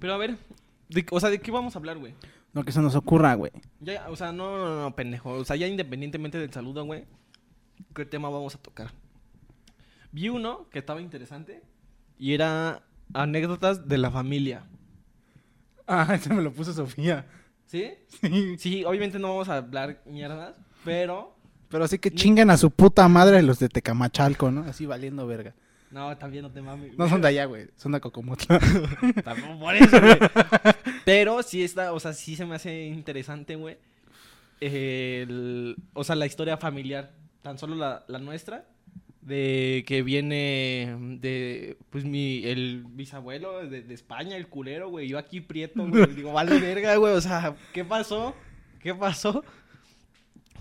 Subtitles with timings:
[0.00, 0.36] Pero a ver,
[0.88, 2.14] de- o sea, ¿de qué vamos a hablar, güey?
[2.52, 3.52] Lo que se nos ocurra, güey.
[3.80, 5.30] Ya, o sea, no, no, no, pendejo.
[5.32, 7.04] O sea, ya independientemente del saludo, güey,
[7.94, 8.90] ¿qué tema vamos a tocar?
[10.10, 11.62] Vi uno que estaba interesante
[12.18, 12.82] y era
[13.14, 14.64] anécdotas de la familia.
[15.86, 17.26] Ah, ese me lo puso Sofía.
[17.66, 17.92] ¿Sí?
[18.20, 18.56] Sí.
[18.58, 20.54] Sí, obviamente no vamos a hablar mierdas,
[20.84, 21.36] pero...
[21.68, 24.62] Pero sí que chinguen a su puta madre los de Tecamachalco, ¿no?
[24.64, 25.54] Así valiendo verga.
[25.90, 26.96] No, también no te mames.
[26.96, 27.68] No son de allá, güey.
[27.76, 28.58] Son de Cocomotla.
[29.24, 30.16] Tampoco por eso, güey.
[31.04, 33.76] Pero sí está, o sea, sí se me hace interesante, güey.
[34.60, 37.10] El- o sea, la historia familiar,
[37.42, 38.66] tan solo la, la nuestra,
[39.22, 45.08] de que viene de, pues, mi, el bisabuelo de, de España, el culero, güey.
[45.08, 46.06] Yo aquí prieto, güey.
[46.14, 47.14] Digo, vale verga, güey.
[47.14, 48.34] O sea, ¿qué pasó?
[48.80, 49.44] ¿Qué pasó?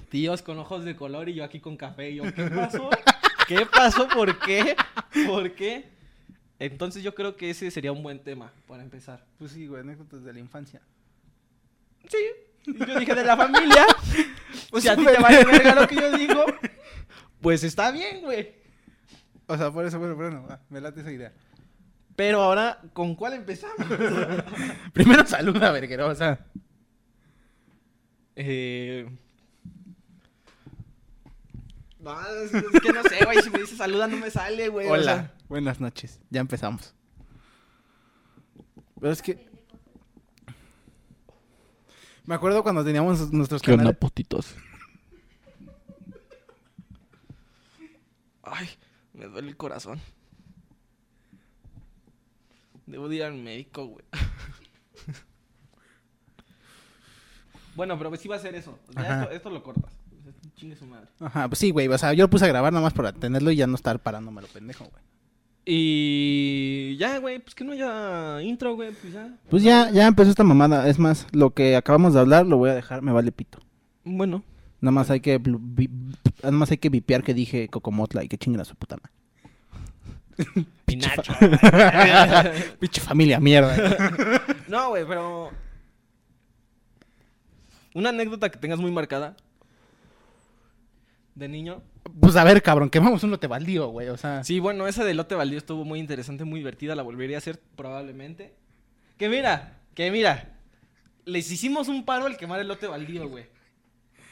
[0.09, 2.09] Tíos con ojos de color y yo aquí con café.
[2.11, 2.89] Y yo, ¿qué pasó?
[3.49, 4.07] ¿Qué pasó?
[4.07, 4.75] ¿Por qué?
[5.25, 5.89] ¿Por qué?
[6.59, 9.25] Entonces yo creo que ese sería un buen tema para empezar.
[9.39, 10.81] Pues sí, güey, anécdotas de la infancia.
[12.07, 12.17] Sí.
[12.67, 13.87] Yo dije de la familia.
[14.69, 16.45] Pues si a ti te vale verga lo que yo digo,
[17.41, 18.53] pues está bien, güey.
[19.47, 21.33] O sea, por eso, bueno, bueno, va, me late esa idea.
[22.15, 23.77] Pero ahora, ¿con cuál empezamos?
[24.93, 26.45] Primero saluda, verguero, o sea.
[28.35, 29.07] eh...
[31.99, 33.41] No, es, es que no sé, güey.
[33.41, 34.87] Si me dice saluda, no me sale, güey.
[34.87, 35.33] o Hola, sea.
[35.49, 36.19] buenas noches.
[36.29, 36.93] Ya empezamos.
[38.99, 39.49] Pero es que...
[42.25, 43.97] Me acuerdo cuando teníamos nuestros canales...
[43.97, 44.55] putitos?
[48.43, 48.69] Ay,
[49.13, 49.99] me duele el corazón.
[52.85, 54.05] Debo de ir al médico, güey.
[57.75, 58.77] bueno, pero sí va a ser eso.
[58.89, 59.98] Esto, esto lo cortas.
[60.59, 61.07] Chingue su madre.
[61.19, 63.49] Ajá, pues sí, güey, o sea, yo lo puse a grabar nada más para tenerlo
[63.51, 65.03] y ya no estar parándome lo pendejo, güey.
[65.65, 69.37] Y ya, güey, pues que no haya intro, güey, pues ya.
[69.49, 70.87] Pues ya, ya empezó esta mamada.
[70.87, 73.59] Es más, lo que acabamos de hablar lo voy a dejar, me vale pito.
[74.03, 74.43] Bueno,
[74.81, 75.89] Nada más hay que blu- vi-
[76.41, 80.65] nada más hay que vipear que dije Cocomotla y que chinguen a su puta madre.
[80.85, 81.33] Pinacho.
[82.79, 83.75] Pinche familia mierda.
[84.69, 85.51] no, güey, pero.
[87.93, 89.35] Una anécdota que tengas muy marcada.
[91.39, 91.81] De niño.
[92.19, 94.43] pues a ver, cabrón, quemamos un lote baldío, güey, o sea.
[94.43, 96.95] Sí, bueno, esa de lote baldío estuvo muy interesante, muy divertida.
[96.95, 98.53] La volvería a hacer probablemente.
[99.17, 100.55] Que mira, que mira.
[101.25, 103.45] Les hicimos un paro al quemar el lote baldío, güey.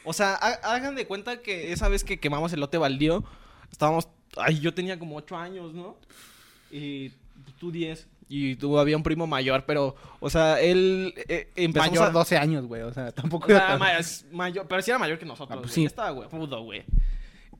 [0.04, 3.24] O sea, ha- hagan de cuenta que esa vez que quemamos el lote baldío,
[3.70, 4.08] estábamos.
[4.36, 5.96] Ay, yo tenía como 8 años, ¿no?
[6.70, 7.10] Y
[7.58, 8.06] tú 10.
[8.28, 12.10] Y tú había un primo mayor, pero, o sea, él eh, empezó mayor a...
[12.10, 14.98] 12 años, güey, o sea, tampoco O sea, tan- ma- es mayor, pero sí era
[14.98, 15.56] mayor que nosotros.
[15.58, 15.84] Ah, pues sí.
[15.86, 16.28] Estaba, güey.
[16.28, 16.84] Pudo, güey.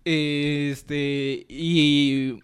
[0.05, 1.47] Este.
[1.49, 2.39] Y.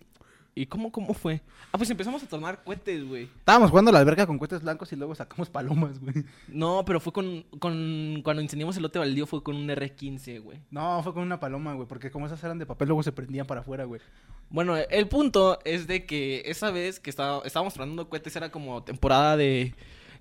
[0.56, 1.40] ¿Y cómo, cómo fue?
[1.72, 3.24] Ah, pues empezamos a tomar cohetes, güey.
[3.24, 6.24] Estábamos jugando a la alberca con cohetes blancos y luego sacamos palomas, güey.
[6.46, 8.20] No, pero fue con, con.
[8.22, 10.58] Cuando incendiamos el lote baldío fue con un R15, güey.
[10.70, 13.46] No, fue con una paloma, güey, porque como esas eran de papel, luego se prendían
[13.46, 14.00] para afuera, güey.
[14.48, 18.84] Bueno, el punto es de que esa vez que estaba, estábamos tronando cohetes era como
[18.84, 19.74] temporada de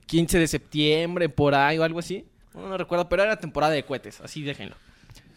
[0.07, 2.25] 15 de septiembre, por ahí o algo así.
[2.55, 4.75] No, no recuerdo, pero era temporada de cohetes, así déjenlo.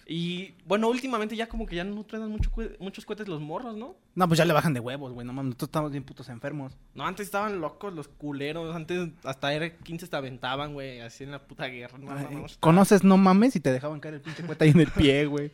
[0.08, 3.96] Y bueno, últimamente ya como que ya no traen mucho muchos cohetes los morros, ¿no?
[4.14, 6.74] No, pues ya le bajan de huevos, güey, no mames, nosotros estamos bien putos enfermos.
[6.94, 8.74] No, antes estaban locos los culeros.
[8.76, 11.98] Antes hasta R15 te aventaban, güey, así en la puta guerra.
[11.98, 14.90] No, estaba- Conoces no mames y te dejaban caer el pinche cohete ahí en el
[14.92, 15.50] pie, güey.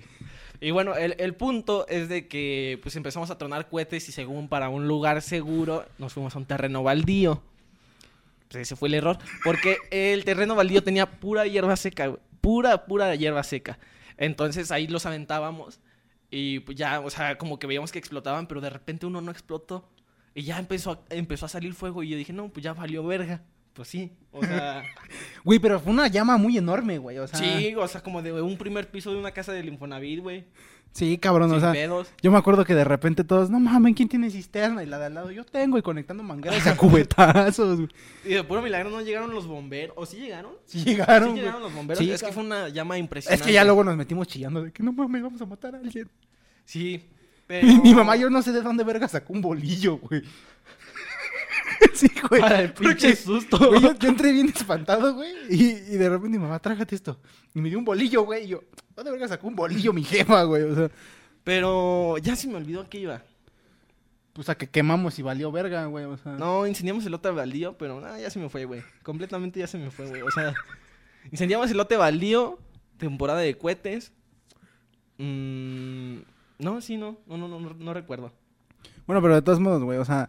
[0.60, 4.48] Y bueno, el, el punto es de que pues empezamos a tronar cohetes y según
[4.48, 7.42] para un lugar seguro nos fuimos a un terreno baldío.
[8.48, 9.16] Pues ese fue el error.
[9.44, 12.20] Porque el terreno baldío tenía pura hierba seca, güey.
[12.42, 13.78] Pura, pura hierba seca.
[14.17, 15.81] Entonces ahí los aventábamos
[16.34, 19.31] y pues ya, o sea, como que veíamos que explotaban, pero de repente uno no
[19.31, 19.91] explotó.
[20.34, 23.05] Y ya empezó a, empezó a salir fuego y yo dije, no, pues ya valió
[23.05, 23.43] verga.
[23.75, 24.83] Pues sí, o sea...
[25.45, 27.39] Güey, pero fue una llama muy enorme, güey, o sea.
[27.39, 30.47] Sí, o sea, como de un primer piso de una casa del Infonavit, güey.
[30.92, 31.72] Sí, cabrón, o Sin sea.
[31.72, 32.08] pedos.
[32.22, 34.82] Yo me acuerdo que de repente todos, no mames, ¿quién tiene cisterna?
[34.82, 37.88] Y la de al lado, yo tengo, y conectando mangueras a cubetazos, güey.
[38.26, 39.94] Y de puro milagro no llegaron los bomberos.
[39.96, 40.52] ¿O sí llegaron?
[40.67, 41.40] Sí llegaron, sí güey.
[41.43, 41.99] llegaron los bomberos.
[42.05, 43.43] Sí, es que fue una llama impresionante.
[43.43, 45.78] Es que ya luego nos metimos chillando de que no mames, vamos a matar a
[45.78, 46.11] alguien.
[46.67, 47.02] Sí,
[47.46, 47.67] pero...
[47.67, 50.22] Mi, mi mamá, yo no sé de dónde verga sacó un bolillo, güey.
[51.94, 52.40] sí, güey.
[52.40, 53.58] Para el Porque, pinche susto.
[53.69, 55.32] güey, yo, yo entré bien espantado, güey.
[55.50, 57.20] Y, y de repente mi mamá, trágate esto.
[57.54, 58.44] Y me dio un bolillo, güey.
[58.44, 58.62] Y yo,
[58.96, 60.62] ¿dónde verga sacó un bolillo mi jefa, güey?
[60.62, 60.90] O sea,
[61.44, 63.22] Pero ya se me olvidó que iba.
[64.32, 66.04] pues a que quemamos y valió verga, güey.
[66.04, 68.82] O sea, No, incendiamos el lote baldío, pero nada, ya se me fue, güey.
[69.02, 70.22] Completamente ya se me fue, güey.
[70.22, 70.54] O sea,
[71.30, 72.58] incendiamos el lote baldío,
[72.98, 74.12] temporada de cohetes.
[75.19, 76.19] Mm,
[76.58, 77.19] no, sí, no.
[77.26, 78.32] No, no, no, no, no recuerdo.
[79.06, 80.28] Bueno, pero de todos modos, güey, o sea,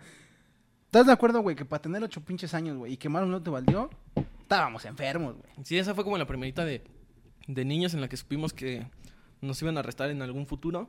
[0.94, 3.42] ¿Estás de acuerdo, güey, que para tener ocho pinches años, güey, y que malo no
[3.42, 3.90] te valió,
[4.44, 5.52] estábamos enfermos, güey?
[5.66, 6.84] Sí, esa fue como la primerita de,
[7.48, 8.86] de niños en la que supimos que
[9.42, 10.88] nos iban a arrestar en algún futuro.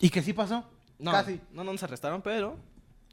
[0.00, 0.68] ¿Y que sí pasó?
[0.98, 1.40] No, Casi.
[1.52, 2.58] no, no nos arrestaron, pero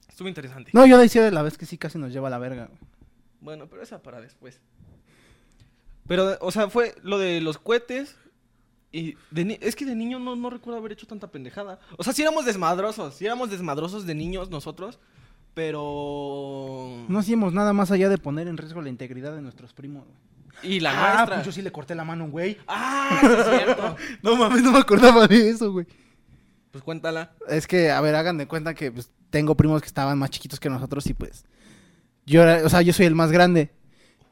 [0.07, 0.71] estuvo interesante.
[0.73, 2.65] No, yo decía de la vez que sí casi nos lleva a la verga.
[2.65, 2.79] güey.
[3.41, 4.59] Bueno, pero esa para después.
[6.07, 8.17] Pero, o sea, fue lo de los cohetes.
[8.91, 11.79] Y de ni- es que de niño no, no recuerdo haber hecho tanta pendejada.
[11.99, 13.13] O sea, sí éramos desmadrosos.
[13.13, 14.97] Sí éramos desmadrosos de niños nosotros.
[15.59, 17.03] Pero.
[17.09, 20.75] No hacíamos nada más allá de poner en riesgo la integridad de nuestros primos, güey.
[20.75, 21.35] Y la ah, nuestra.
[21.35, 22.57] pues yo sí le corté la mano a un güey.
[22.65, 23.97] Ah, sí es cierto.
[24.23, 25.85] No mames, no me acordaba de eso, güey.
[26.71, 27.33] Pues cuéntala.
[27.49, 30.61] Es que, a ver, hagan de cuenta que pues, tengo primos que estaban más chiquitos
[30.61, 31.43] que nosotros y pues.
[32.25, 33.73] Yo era, o sea, yo soy el más grande.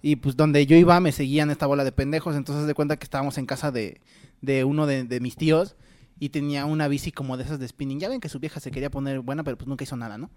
[0.02, 2.38] Y pues donde yo iba me seguían esta bola de pendejos.
[2.38, 4.00] Entonces de cuenta que estábamos en casa de,
[4.40, 5.76] de uno de, de mis tíos.
[6.20, 8.00] Y tenía una bici como de esas de spinning.
[8.00, 10.30] Ya ven que su vieja se quería poner buena, pero pues nunca hizo nada, ¿no?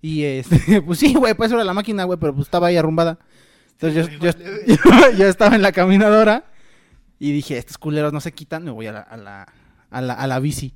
[0.00, 3.18] Y este, pues sí, güey, pues era la máquina, güey, pero pues estaba ahí arrumbada.
[3.72, 4.30] Entonces yo,
[4.66, 6.44] yo, yo estaba en la caminadora
[7.18, 9.52] y dije, estos culeros no se quitan, me voy a la, a la,
[9.90, 10.74] a la, a la bici.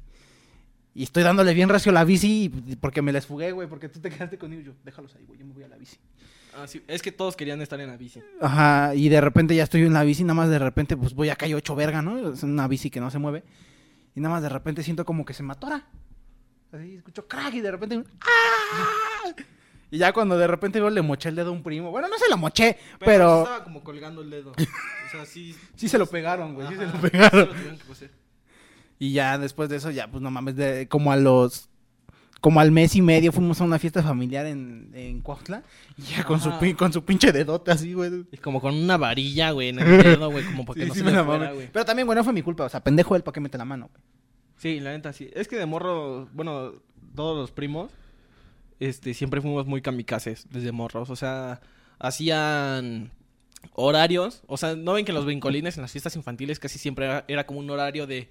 [0.94, 3.88] Y estoy dándole bien recio a la bici y- porque me les fugué, güey, porque
[3.88, 4.62] tú te quedaste conmigo.
[4.62, 5.96] Yo, déjalos ahí, güey, yo me voy a la bici.
[6.54, 8.20] Ah, sí, Es que todos querían estar en la bici.
[8.40, 11.30] Ajá, y de repente ya estoy en la bici, nada más de repente, pues voy
[11.30, 12.34] acá y ocho verga, ¿no?
[12.34, 13.42] Es una bici que no se mueve.
[14.14, 15.86] Y nada más de repente siento como que se me atora.
[16.72, 18.02] Así, escucho crack y de repente...
[18.20, 19.34] ¡Ah!
[19.90, 21.90] Y ya cuando de repente veo, le moché el dedo a un primo.
[21.90, 23.42] Bueno, no se lo moché, pero...
[23.42, 24.52] Estaba como colgando el dedo.
[24.52, 25.54] O sea, sí.
[25.76, 27.30] Sí se lo pegaron, güey, sí se lo pegaron.
[27.30, 28.10] sí lo tuvieron que coser.
[28.98, 31.69] Y ya después de eso, ya, pues no mames, de, como a los.
[32.40, 35.62] Como al mes y medio fuimos a una fiesta familiar en, en Cuautla.
[35.98, 38.24] Y ya con su, con su pinche dedote así, güey.
[38.32, 40.94] Y como con una varilla, güey, en el dedo, güey, como para que Sí, no
[40.94, 41.69] sí se me fuera, güey.
[41.70, 42.64] Pero también, güey, no fue mi culpa.
[42.64, 44.02] O sea, pendejo él para que mete la mano, güey.
[44.62, 45.28] Sí, la neta sí.
[45.34, 46.74] Es que de morro, bueno,
[47.16, 47.90] todos los primos,
[48.78, 51.10] este, siempre fuimos muy kamikazes desde morros.
[51.10, 51.60] O sea,
[51.98, 53.10] hacían
[53.72, 54.44] horarios.
[54.46, 57.58] O sea, ¿no ven que los brincolines en las fiestas infantiles casi siempre era, como
[57.58, 58.28] un horario de,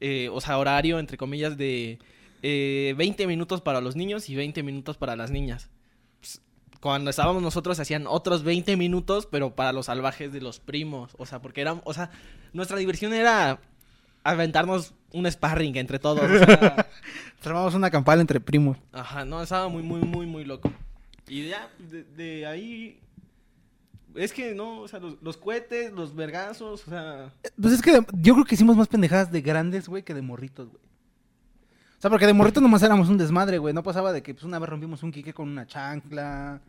[0.00, 1.98] eh, o sea, horario, entre comillas, de
[2.42, 5.68] eh, 20 minutos para los niños y 20 minutos para las niñas?
[6.20, 6.40] Pues,
[6.80, 11.12] Cuando estábamos nosotros hacían otros 20 minutos, pero para los salvajes de los primos.
[11.18, 12.10] O sea, porque eran, o sea,
[12.54, 13.60] nuestra diversión era
[14.24, 16.22] aventarnos un sparring entre todos.
[16.30, 16.86] o sea,
[17.44, 18.76] Armamos una campal entre primos.
[18.92, 20.72] ajá, no, estaba muy, muy, muy, muy loco.
[21.26, 22.98] Y ya, de, de ahí.
[24.14, 27.32] Es que no, o sea, los, los cohetes, los vergazos, o sea.
[27.60, 30.68] Pues es que yo creo que hicimos más pendejadas de grandes, güey, que de morritos,
[30.68, 30.82] güey.
[30.82, 33.72] O sea, porque de morritos nomás éramos un desmadre, güey.
[33.74, 36.60] No pasaba de que pues una vez rompimos un quique con una chancla.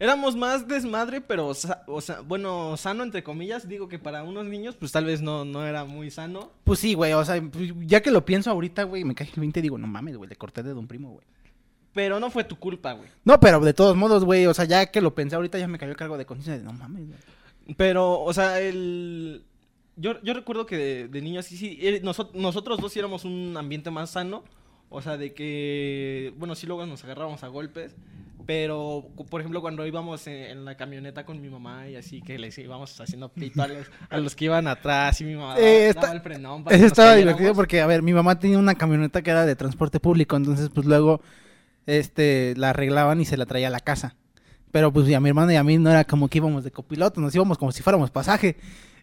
[0.00, 3.68] Éramos más desmadre, pero, sa- o sea, bueno, sano entre comillas.
[3.68, 6.52] Digo que para unos niños, pues tal vez no, no era muy sano.
[6.64, 7.12] Pues sí, güey.
[7.14, 9.76] O sea, pues, ya que lo pienso ahorita, güey, me cae el 20 y digo,
[9.78, 11.26] no mames, güey, le corté de un primo, güey.
[11.94, 13.08] Pero no fue tu culpa, güey.
[13.24, 15.78] No, pero de todos modos, güey, o sea, ya que lo pensé ahorita ya me
[15.78, 17.18] cayó el cargo de conciencia de no mames, güey.
[17.76, 19.44] Pero, o sea, el...
[19.96, 23.24] Yo, yo recuerdo que de, de niños, sí, sí, eh, noso- nosotros dos sí éramos
[23.24, 24.44] un ambiente más sano.
[24.90, 27.96] O sea, de que, bueno, sí luego nos agarrábamos a golpes.
[28.48, 32.38] Pero, por ejemplo, cuando íbamos en, en la camioneta con mi mamá y así, que
[32.38, 35.92] les íbamos haciendo pito a los, a los que iban atrás y mi mamá Eh,
[35.94, 39.20] daba el frenón para Eso estaba divertido porque, a ver, mi mamá tenía una camioneta
[39.20, 41.20] que era de transporte público, entonces pues luego
[41.84, 44.16] este la arreglaban y se la traía a la casa.
[44.70, 47.20] Pero pues a mi hermana y a mí no era como que íbamos de copiloto,
[47.20, 48.56] nos íbamos como si fuéramos pasaje.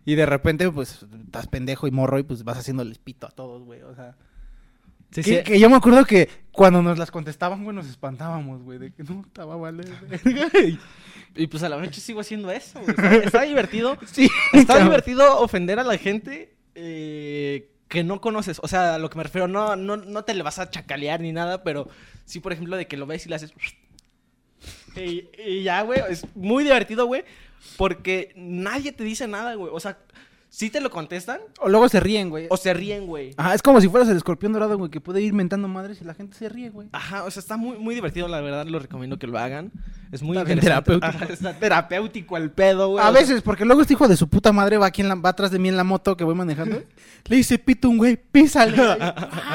[0.06, 3.64] Y de repente, pues, estás pendejo y morro y pues vas haciéndoles pito a todos,
[3.64, 3.84] güey.
[3.84, 4.16] O sea,
[5.15, 5.43] Sí, que, sí.
[5.43, 9.03] que yo me acuerdo que cuando nos las contestaban, güey, nos espantábamos, güey, de que
[9.03, 9.84] no estaba vale.
[11.36, 12.91] Y pues a la fecha sigo haciendo eso, güey.
[12.91, 13.98] Está, está divertido.
[14.05, 14.88] sí, Está cabrón.
[14.89, 18.60] divertido ofender a la gente eh, que no conoces.
[18.63, 21.19] O sea, a lo que me refiero, no, no, no te le vas a chacalear
[21.19, 21.89] ni nada, pero
[22.25, 23.53] sí, por ejemplo, de que lo ves y le haces.
[24.95, 26.00] Y, y ya, güey.
[26.10, 27.25] Es muy divertido, güey.
[27.75, 29.69] Porque nadie te dice nada, güey.
[29.74, 29.98] O sea,
[30.50, 32.48] sí te lo contestan O luego se ríen, güey.
[32.50, 33.34] o se ríen, güey.
[33.38, 36.06] Ajá, es como si fueras el escorpión dorado, güey, que puede ir mentando madres y
[36.06, 36.88] la gente se ríe, güey.
[36.92, 39.72] Ajá, o sea, está muy, muy divertido, la verdad, lo recomiendo que lo hagan.
[40.12, 40.92] Es muy Está bien interesante.
[40.94, 41.24] terapéutico.
[41.25, 43.04] Ajá, está terapéutico el pedo, güey.
[43.06, 45.30] A veces, porque luego este hijo de su puta madre va aquí en la, va
[45.30, 46.82] atrás de mí en la moto que voy manejando.
[47.25, 48.75] Le dice pito un güey, písale.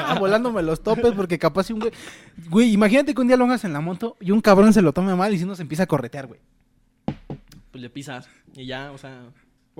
[0.03, 1.91] Ah, volándome los topes porque capaz si un güey.
[2.49, 4.93] Güey, imagínate que un día lo hagas en la moto y un cabrón se lo
[4.93, 6.39] tome mal y si no se empieza a corretear, güey.
[7.71, 9.21] Pues le pisas y ya, o sea...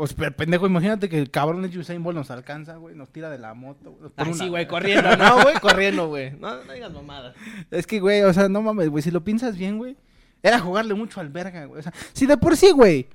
[0.01, 3.29] O sea, pendejo, imagínate que el cabrón de Usain Bolt nos alcanza, güey, nos tira
[3.29, 3.91] de la moto.
[3.91, 5.55] güey, nos pone Ay, una- sí, güey, corriendo, ¿no, güey?
[5.59, 6.31] Corriendo, güey.
[6.31, 7.35] No, no digas mamadas.
[7.69, 9.95] Es que, güey, o sea, no mames, güey, si lo piensas bien, güey,
[10.41, 11.79] era jugarle mucho al verga, güey.
[11.79, 13.07] O sea, si de por sí, güey,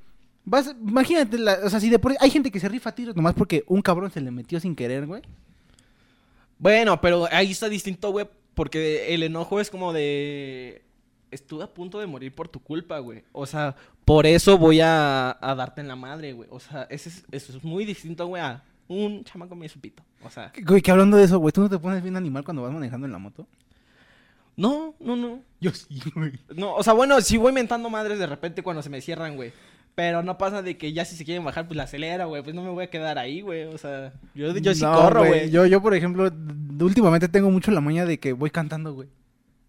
[0.44, 2.94] vas, imagínate, la- o sea, si de por sí, hay gente que se rifa a
[2.94, 5.22] tiros nomás porque un cabrón se le metió sin querer, güey.
[6.58, 10.82] Bueno, pero ahí está distinto, güey, porque el enojo es como de...
[11.36, 13.22] estuve a punto de morir por tu culpa, güey.
[13.32, 16.48] O sea, por eso voy a, a darte en la madre, güey.
[16.50, 20.02] O sea, es, eso es muy distinto, güey, a un chamaco me su pito.
[20.22, 22.62] O sea, Güey, que hablando de eso, güey, ¿tú no te pones bien animal cuando
[22.62, 23.46] vas manejando en la moto?
[24.56, 25.40] no, no, no.
[25.60, 26.32] Yo sí, güey.
[26.54, 29.52] No, o sea, bueno, sí voy mentando madres de repente cuando se me cierran, güey.
[29.94, 32.42] Pero no pasa de que ya si se quieren bajar, pues la acelera, güey.
[32.42, 33.64] Pues no me voy a quedar ahí, güey.
[33.64, 35.50] O sea, yo, yo sí No, corro, güey.
[35.50, 36.30] Yo, yo, por ejemplo,
[36.80, 39.08] últimamente tengo mucho la maña de que voy cantando, güey.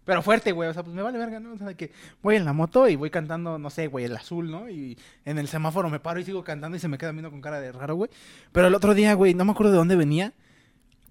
[0.08, 0.70] Pero fuerte, güey.
[0.70, 1.52] O sea, pues me vale verga, ¿no?
[1.52, 4.16] O sea, de que voy en la moto y voy cantando, no sé, güey, el
[4.16, 4.70] azul, ¿no?
[4.70, 4.96] Y
[5.26, 7.60] en el semáforo me paro y sigo cantando y se me queda viendo con cara
[7.60, 8.10] de raro, güey.
[8.50, 10.32] Pero el otro día, güey, no me acuerdo de dónde venía.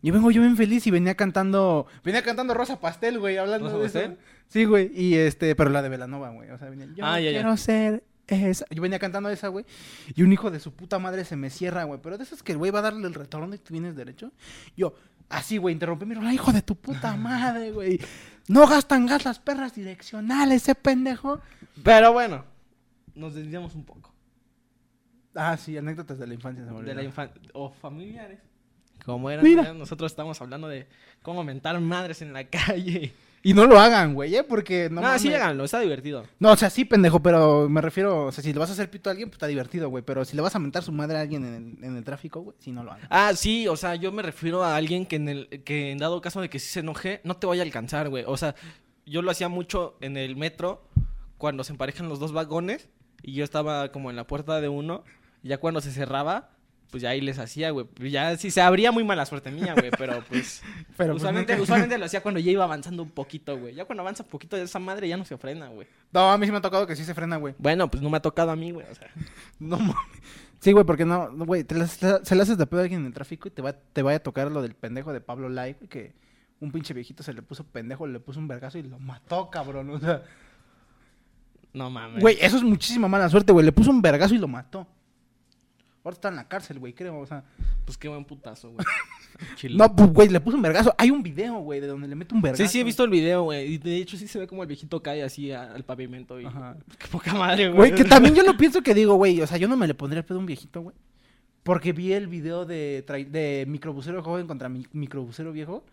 [0.01, 1.86] Y vengo yo bien feliz y venía cantando.
[2.04, 4.18] Venía cantando Rosa Pastel, güey, hablando ¿Rosa de eso.
[4.48, 4.89] Sí, güey.
[5.00, 6.50] Y este, pero la de Velanova, güey.
[6.50, 6.88] O sea, venía.
[6.96, 7.39] Yo Ah, ya, ya.
[7.39, 8.66] quiero ser esa.
[8.72, 9.63] Yo venía cantando esa, güey.
[10.16, 12.00] Y un hijo de su puta madre se me cierra, güey.
[12.01, 14.32] Pero de esos que el güey va a darle el retorno y tú vienes derecho.
[14.75, 14.96] Yo,
[15.30, 16.34] así, güey, interrumpí mi rola.
[16.34, 18.00] Hijo de tu puta madre, güey.
[18.48, 21.42] No gastan gas las perras direccionales, ese pendejo.
[21.84, 22.46] Pero bueno,
[23.16, 24.13] nos desviamos un poco.
[25.36, 26.66] Ah, sí, anécdotas de la infancia.
[26.66, 27.42] Se me De la infancia.
[27.54, 28.39] O familiares.
[29.06, 30.88] Como eran, nosotros estamos hablando de
[31.22, 33.13] cómo mentar madres en la calle.
[33.48, 34.44] Y no lo hagan, güey, ¿eh?
[34.44, 35.00] Porque no.
[35.00, 35.42] No, sí, mames.
[35.42, 36.25] háganlo, está divertido.
[36.38, 38.89] No, o sea, sí, pendejo, pero me refiero, o sea, si le vas a hacer
[38.89, 40.04] pito a alguien, pues está divertido, güey.
[40.04, 42.42] Pero si le vas a mentar su madre a alguien en el, en el tráfico,
[42.42, 43.08] güey, sí no lo hagan.
[43.10, 46.20] Ah, sí, o sea, yo me refiero a alguien que en el que en dado
[46.20, 48.25] caso de que sí se enoje, no te vaya a alcanzar, güey.
[48.27, 48.54] O sea,
[49.06, 50.86] yo lo hacía mucho en el metro
[51.38, 52.89] cuando se emparejan los dos vagones
[53.24, 55.06] y yo estaba como en la puerta de uno
[55.42, 56.50] y ya cuando se cerraba,
[56.91, 57.86] pues ya ahí les hacía, güey.
[58.10, 60.62] Ya sí se abría muy mala suerte mía, güey, pero pues
[60.98, 63.75] Pero pues, usualmente, nunca- usualmente lo hacía cuando ya iba avanzando un poquito, güey.
[63.75, 65.88] Ya cuando avanza un poquito de esa madre ya no se frena, güey.
[66.13, 67.53] No, a mí sí me ha tocado que sí se frena, güey.
[67.58, 69.10] Bueno, pues no me ha tocado a mí, güey, o sea.
[69.60, 69.96] No mames.
[70.60, 71.91] Sí, güey, porque no, no, güey, te las-
[72.24, 74.17] se le haces de pedo a alguien en el tráfico y te va, te vaya
[74.17, 76.13] a tocar lo del pendejo de Pablo Lai, güey, que
[76.60, 79.89] un pinche viejito se le puso pendejo, le puso un vergazo y lo mató, cabrón.
[79.91, 80.24] O sea,
[81.74, 82.22] No mames.
[82.22, 83.65] güey, eso es muchísima mala suerte, güey.
[83.65, 84.88] Le puso un vergazo y lo mató.
[86.08, 87.44] Ahora está en la cárcel, güey, creo, o sea.
[87.84, 88.86] Pues qué buen putazo, güey.
[89.70, 90.96] No, pues, güey, le puso un vergazo.
[90.98, 92.64] Hay un video, güey, de donde le mete un vergazo.
[92.64, 93.74] Sí, sí, he visto el video, güey.
[93.74, 96.40] Y de hecho sí se ve como el viejito cae así al pavimento.
[96.40, 96.46] Y...
[96.46, 96.76] Ajá.
[96.98, 97.92] Qué poca madre, güey.
[97.92, 99.94] Güey, que también yo lo pienso que digo, güey, o sea, yo no me le
[99.94, 100.96] pondría el pedo a un viejito, güey.
[101.62, 105.84] Porque vi el video de, de microbusero joven contra mi microbusero viejo.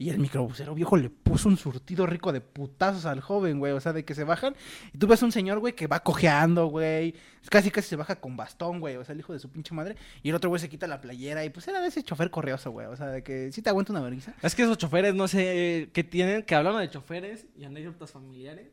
[0.00, 3.74] Y el microbusero viejo le puso un surtido rico de putazos al joven, güey.
[3.74, 4.56] O sea, de que se bajan.
[4.94, 7.14] Y tú ves un señor, güey, que va cojeando, güey.
[7.50, 8.96] Casi, casi se baja con bastón, güey.
[8.96, 9.96] O sea, el hijo de su pinche madre.
[10.22, 11.44] Y el otro, güey, se quita la playera.
[11.44, 12.86] Y pues era de ese chofer correoso, güey.
[12.86, 14.34] O sea, de que sí te aguanta una vergüenza.
[14.40, 18.72] Es que esos choferes, no sé, qué tienen, que hablando de choferes y anécdotas familiares,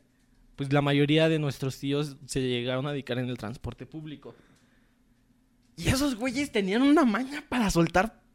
[0.55, 4.33] pues la mayoría de nuestros tíos se llegaron a dedicar en el transporte público.
[5.75, 8.26] Y esos güeyes tenían una maña para soltar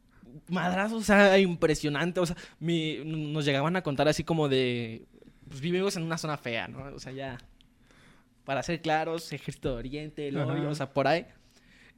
[0.49, 2.19] madrazos, o sea, impresionante.
[2.19, 5.05] O sea, mi- nos llegaban a contar así como de,
[5.49, 6.83] pues vivimos en una zona fea, ¿no?
[6.95, 7.37] O sea, ya,
[8.45, 11.25] para ser claros, Ejército de Oriente, el hoyo, o sea, por ahí.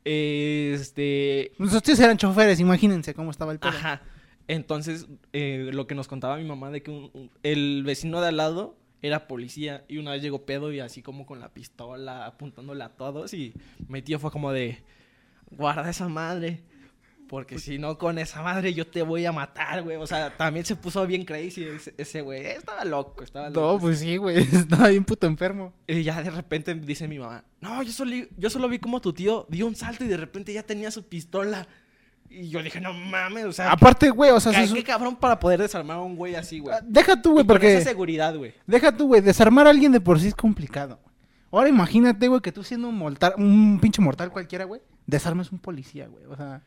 [0.04, 3.72] Este, Nuestros tíos eran choferes, imagínense cómo estaba el pedo.
[3.72, 4.01] Ajá.
[4.48, 8.27] Entonces, eh, lo que nos contaba mi mamá de que un- un- el vecino de
[8.27, 12.25] al lado era policía y una vez llegó pedo y así como con la pistola
[12.27, 13.54] apuntándole a todos y
[13.88, 14.84] mi tío fue como de,
[15.51, 16.62] guarda esa madre,
[17.27, 19.98] porque si no con esa madre yo te voy a matar, güey.
[19.98, 21.65] O sea, también se puso bien crazy
[21.98, 22.46] ese- güey.
[22.46, 23.74] Estaba loco, estaba loco.
[23.74, 24.38] No, pues sí, güey.
[24.53, 25.74] Estaba bien puto enfermo.
[25.88, 29.13] Y ya de repente dice mi mamá, no, yo solo, yo solo vi como tu
[29.13, 31.67] tío dio un salto y de repente ya tenía su pistola.
[32.29, 35.39] Y yo dije, no mames, o sea, Aparte, güey, o sea, se- Qué cabrón para
[35.39, 36.75] poder desarmar a un güey así, güey.
[36.84, 37.77] deja tú, güey, Y con porque...
[37.77, 38.53] esa seguridad, güey.
[38.65, 41.00] Deja tú, güey, desarmar a alguien de por sí es complicado.
[41.51, 45.60] Ahora imagínate, güey, que tú siendo un mortal, un pinche mortal cualquiera, güey, desarmes un
[45.60, 46.25] policía, güey.
[46.25, 46.63] O sea,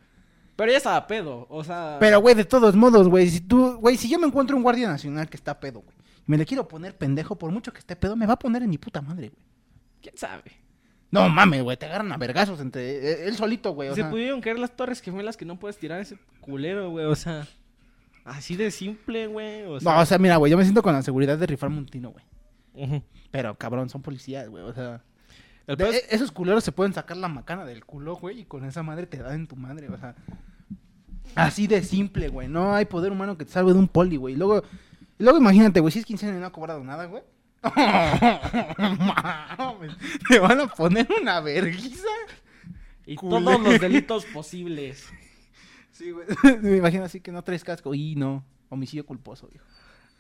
[0.58, 1.98] Pero ya estaba pedo, o sea...
[2.00, 4.88] pero güey, de todos modos, güey, si tú, güey, si yo me encuentro un guardia
[4.88, 5.96] nacional que está pedo, güey,
[6.26, 8.68] me le quiero poner pendejo por mucho que esté pedo, me va a poner en
[8.70, 9.40] mi puta madre, güey.
[10.02, 10.42] ¿Quién sabe?
[11.12, 13.88] No mames, güey, te agarran a vergazos entre eh, él solito, güey.
[13.90, 14.10] o Se sea.
[14.10, 17.46] pudieron caer las torres gemelas que no puedes tirar ese culero, güey, o sea...
[18.24, 19.92] Así de simple, güey, o sea...
[19.94, 22.10] No, o sea, mira, güey, yo me siento con la seguridad de rifarme un tino,
[22.10, 23.02] güey.
[23.30, 25.02] Pero cabrón, son policías, güey, o sea.
[25.66, 29.06] De- esos culeros se pueden sacar la macana del culo, güey, y con esa madre
[29.06, 30.14] te dan en tu madre, o sea.
[31.34, 32.48] Así de simple, güey.
[32.48, 34.36] No hay poder humano que te salve de un poli, güey.
[34.36, 34.62] Luego,
[35.18, 37.22] luego imagínate, güey, si es quincena y no ha cobrado nada, güey.
[40.28, 42.08] Te van a poner una verguiza.
[43.06, 45.08] Y todos los delitos posibles.
[45.92, 46.26] Sí, güey.
[46.62, 47.94] Me imagino así que no traes casco.
[47.94, 49.64] Y no, homicidio culposo, viejo.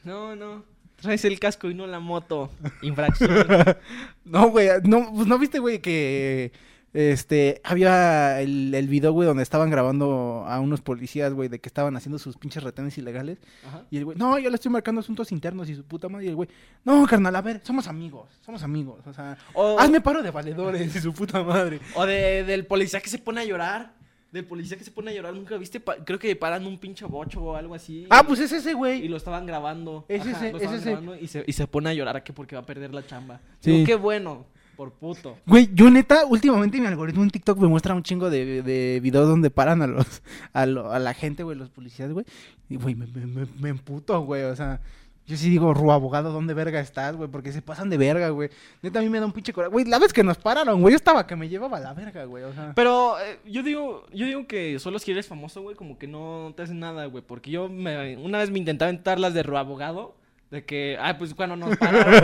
[0.04, 0.64] No, no.
[0.96, 2.50] Traes el casco y no la moto.
[2.82, 3.46] Infracción.
[4.24, 6.52] No, güey, no, pues no viste, güey, que
[6.94, 11.68] Este, había el, el video, güey, donde estaban grabando a unos policías, güey, de que
[11.68, 13.38] estaban haciendo sus pinches retenes ilegales.
[13.66, 13.84] Ajá.
[13.90, 16.26] Y el güey, no, yo le estoy marcando asuntos internos y su puta madre.
[16.26, 16.48] Y el güey,
[16.84, 19.00] no, carnal, a ver, somos amigos, somos amigos.
[19.06, 21.80] O sea, O, hazme paro de valedores y su puta madre.
[21.94, 23.98] o de, del policía que se pone a llorar.
[24.32, 25.32] Del policía que se pone a llorar.
[25.34, 25.80] ¿Nunca viste?
[25.80, 28.06] Pa- Creo que paran un pinche bocho o algo así.
[28.10, 29.08] Ah, pues es ese, Y güey.
[29.08, 30.04] lo estaban grabando.
[30.06, 30.90] Es Ajá, ese, lo es estaban ese.
[30.90, 33.40] grabando Y se, y se pone a llorar que porque va a perder la chamba.
[33.60, 33.70] Sí.
[33.70, 34.44] Digo, qué bueno.
[34.78, 35.36] Por puto.
[35.44, 39.26] Güey, yo neta, últimamente mi algoritmo en TikTok me muestra un chingo de, de videos
[39.26, 42.24] donde paran a los a, lo- a la gente, güey, los policías, güey.
[42.70, 44.44] Y, güey, me, me, me, emputo, güey.
[44.44, 44.80] O sea,
[45.26, 47.28] yo sí digo, Ru, abogado, ¿dónde verga estás, güey?
[47.28, 48.50] Porque se pasan de verga, güey.
[48.80, 49.72] Neta, a mí me da un pinche coraje.
[49.72, 52.24] Güey, la vez que nos pararon, güey, yo estaba que me llevaba a la verga,
[52.26, 52.44] güey.
[52.44, 55.98] O sea, Pero eh, yo digo, yo digo que solo si eres famoso, güey, como
[55.98, 57.24] que no te hacen nada, güey.
[57.26, 60.14] Porque yo me, una vez me intentaba entrar las de abogado.
[60.52, 62.14] De que, ah, pues cuando nos pararon,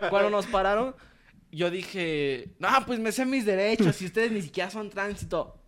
[0.10, 0.94] cuando nos pararon,
[1.54, 5.60] yo dije, no, pues me sé mis derechos y ustedes ni siquiera son tránsito.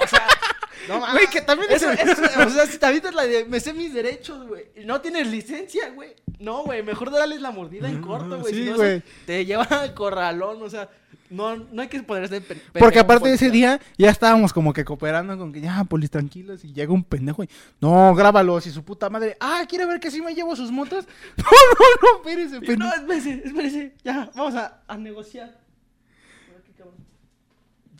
[0.00, 0.26] O sea,
[0.88, 1.14] no mames.
[1.14, 3.72] Güey, que también Eso, es- eso, o sea, si también es la de, me sé
[3.72, 4.64] mis derechos, güey.
[4.84, 6.14] No tienes licencia, güey.
[6.38, 8.52] No, güey, mejor darles la mordida en corto, güey.
[8.54, 9.02] Sí, si no, güey.
[9.26, 10.88] te llevan al corralón, o sea,
[11.30, 12.42] no, no hay que ponerse
[12.78, 16.64] porque aparte de ese día ya estábamos como que cooperando con que ya, polis, tranquilos.
[16.64, 17.48] Y llega un pendejo y,
[17.80, 18.66] no, grábalos.
[18.66, 21.06] Y su puta madre, ah, ¿quiere ver que sí me llevo sus motos?
[21.36, 22.78] No, no, no, espérese, pendejo.
[22.78, 23.94] No, espérese, espérese.
[24.04, 25.58] Ya, vamos a, a negociar.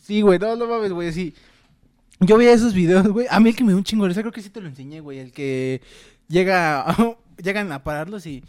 [0.01, 1.33] Sí, güey, no, no mames, güey, sí.
[2.19, 3.25] Yo veía esos videos, güey.
[3.29, 5.17] A mí el que me dio un chingo creo que sí te lo enseñé, güey.
[5.17, 5.81] El que
[6.27, 6.95] llega,
[7.43, 8.43] llegan a pararlos y...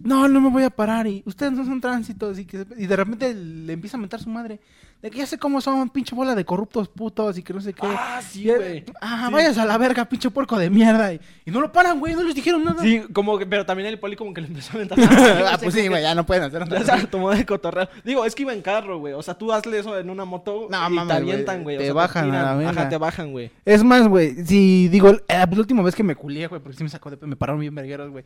[0.00, 2.96] No, no me voy a parar y ustedes no son tránsitos y, que, y de
[2.96, 4.60] repente le empieza a mentar su madre.
[5.02, 7.72] De que ya sé cómo son, pinche bola de corruptos putos y que no sé
[7.72, 7.86] qué.
[7.86, 8.84] Ah, sí, güey.
[9.00, 9.32] Ah, Sí.
[9.32, 11.12] vayas a la verga, pinche puerco de mierda.
[11.14, 12.82] Y, y no lo paran, güey, no les dijeron nada.
[12.82, 14.98] Sí, como que, pero también el poli como que le empezó a mentar.
[15.46, 16.84] ah, pues sí, güey, ya no pueden hacer O nada.
[16.84, 17.88] sea, tomó de cotorreo.
[18.04, 19.14] Digo, es que iba en carro, güey.
[19.14, 21.76] O sea, tú hazle eso en una moto No, y mames, te avientan, güey.
[21.76, 22.58] O Te sea, bajan a la tiran.
[22.58, 22.80] verga.
[22.80, 23.52] Ajá, te bajan, güey.
[23.64, 26.82] Es más, güey, si digo, eh, la última vez que me culié, güey, porque sí
[26.82, 28.24] me sacó de me pararon bien vergueros, güey.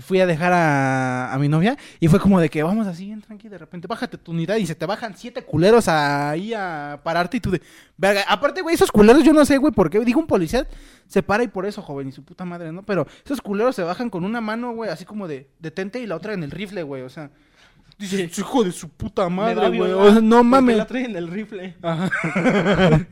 [0.00, 3.20] Fui a dejar a, a mi novia y fue como de que vamos así bien
[3.20, 7.36] tranqui, de repente bájate tu unidad y se te bajan siete culeros ahí a pararte
[7.36, 7.62] y tú de,
[7.96, 10.66] verga, aparte, güey, esos culeros yo no sé, güey, por qué, digo un policía
[11.06, 12.82] se para y por eso, joven, y su puta madre, ¿no?
[12.82, 16.16] Pero esos culeros se bajan con una mano, güey, así como de detente y la
[16.16, 17.30] otra en el rifle, güey, o sea,
[17.98, 20.76] dices, hijo de su puta madre, güey, o sea, no mames.
[20.76, 21.76] la traen en el rifle.
[21.82, 22.10] Ajá.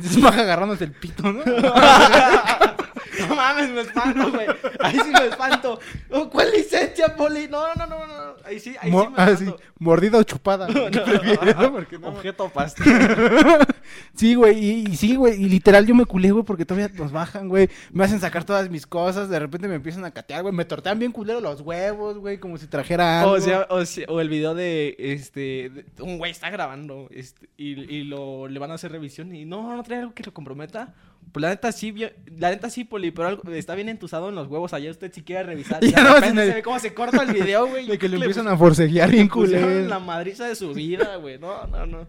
[0.00, 1.40] Se baja agarrándose el pito, ¿no?
[3.28, 4.46] No mames, me espanto, güey.
[4.80, 5.78] Ahí sí me espanto.
[6.10, 7.48] Oh, ¿Cuál licencia, poli?
[7.48, 8.06] No, no, no, no.
[8.06, 8.34] no.
[8.44, 9.36] Ahí sí, ahí sí me ah, espanto.
[9.58, 10.66] sí, mordida o chupada.
[10.66, 11.70] ¿Qué prefieres, no?
[11.70, 12.86] No- Objeto pastel.
[14.14, 17.12] Sí, güey, y, y sí, güey, y literal yo me culé, güey, porque todavía nos
[17.12, 20.54] bajan, güey, me hacen sacar todas mis cosas, de repente me empiezan a catear, güey,
[20.54, 23.32] me tortean bien culero los huevos, güey, como si trajera algo.
[23.32, 27.48] O sea, o, sea, o el video de este de- un güey está grabando este,
[27.56, 30.32] y, y lo le van a hacer revisión y no, no trae algo que lo
[30.34, 30.94] comprometa.
[31.32, 31.94] Pues la neta sí,
[32.38, 34.72] la neta sí, Poli, pero algo- está bien entusado en los huevos.
[34.72, 35.82] Allá usted si quiere revisar.
[35.84, 37.86] Y de no, repente se ve cómo se corta el video, güey.
[37.88, 39.86] de que le Le empiezan a forcejear bien culero.
[39.88, 41.38] la madriza de su vida, güey.
[41.38, 42.06] No, no, no.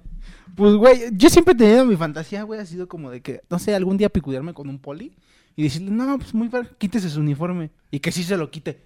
[0.55, 3.59] Pues, güey, yo siempre he tenido mi fantasía, güey, ha sido como de que, no
[3.59, 5.13] sé, algún día picudearme con un poli
[5.55, 8.79] y decirle, no, pues muy ver, quítese su uniforme y que sí se lo quite.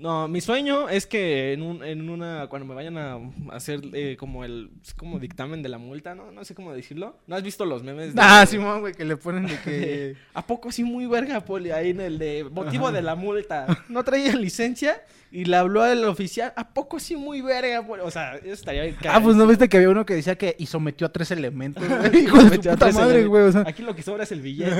[0.00, 3.18] No, mi sueño es que en, un, en una, cuando me vayan a
[3.52, 6.30] hacer eh, como el, como dictamen de la multa, ¿no?
[6.32, 7.18] No sé cómo decirlo.
[7.26, 8.14] ¿No has visto los memes?
[8.14, 10.16] de- Ah, Simón, güey, que le ponen de que...
[10.34, 11.70] ¿A poco sí muy verga, Poli?
[11.70, 13.66] Ahí en el de motivo de la multa.
[13.88, 16.52] No traía licencia y le habló al oficial.
[16.56, 18.02] ¿A poco sí muy verga, Poli?
[18.04, 20.54] O sea, eso estaría bien Ah, pues no viste que había uno que decía que
[20.58, 21.82] y sometió a tres elementos.
[21.88, 22.22] güey?
[22.24, 23.28] Hijo de su puta tres madre, elementos.
[23.30, 23.42] güey.
[23.44, 24.70] O sea, Aquí lo que sobra es el billete.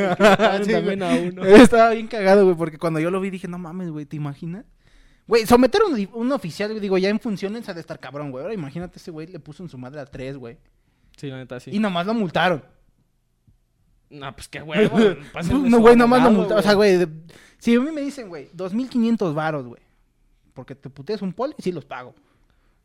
[0.64, 1.44] Sí, también a uno.
[1.44, 4.64] Estaba bien cagado, güey, porque cuando yo lo vi dije, no mames, güey, ¿te imaginas?
[5.28, 8.42] Güey, someter a un, un oficial, digo, ya en funciones ha de estar cabrón, güey.
[8.42, 10.56] Ahora imagínate ese güey le puso en su madre a tres, güey.
[11.16, 11.70] Sí, la neta, sí.
[11.72, 12.64] Y nomás lo multaron.
[14.10, 14.98] No, pues qué huevo.
[15.52, 16.58] no, güey, nomás lo multaron.
[16.60, 17.08] O sea, güey, de-
[17.58, 19.82] si a mí me dicen, güey, 2.500 varos, güey.
[20.54, 22.14] Porque te puteas un poli, sí los pago.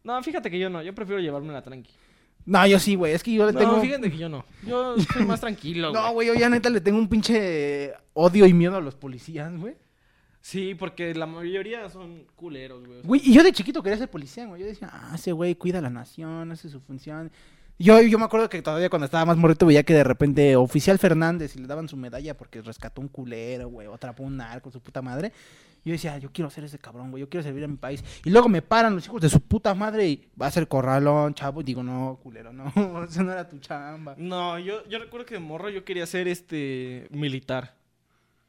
[0.04, 0.84] No, fíjate que yo no.
[0.84, 1.92] Yo prefiero llevarme la tranqui.
[2.46, 3.80] No, yo sí, güey, es que yo le No, tengo...
[3.80, 4.44] fíjate que yo no.
[4.68, 8.54] Yo soy más tranquilo, No, güey, yo ya neta le tengo un pinche odio y
[8.54, 9.76] miedo a los policías, güey.
[10.44, 13.22] Sí, porque la mayoría son culeros, güey.
[13.24, 14.60] Y yo de chiquito quería ser policía, güey.
[14.60, 17.32] Yo decía, ah, ese güey cuida a la nación, hace su función.
[17.80, 21.00] Yo, yo me acuerdo que todavía cuando estaba más morrito veía que de repente oficial
[21.00, 24.70] Fernández y le daban su medalla porque rescató un culero, güey, o atrapó un narco,
[24.70, 25.32] su puta madre.
[25.86, 28.04] Yo decía, yo quiero ser ese cabrón, güey, yo quiero servir a mi país.
[28.26, 31.36] Y luego me paran los hijos de su puta madre y va a ser corralón,
[31.36, 31.62] chavo.
[31.62, 32.66] Y digo, no, culero, no,
[33.10, 34.16] eso no era tu chamba.
[34.18, 37.76] No, yo, yo recuerdo que de morro yo quería ser este militar.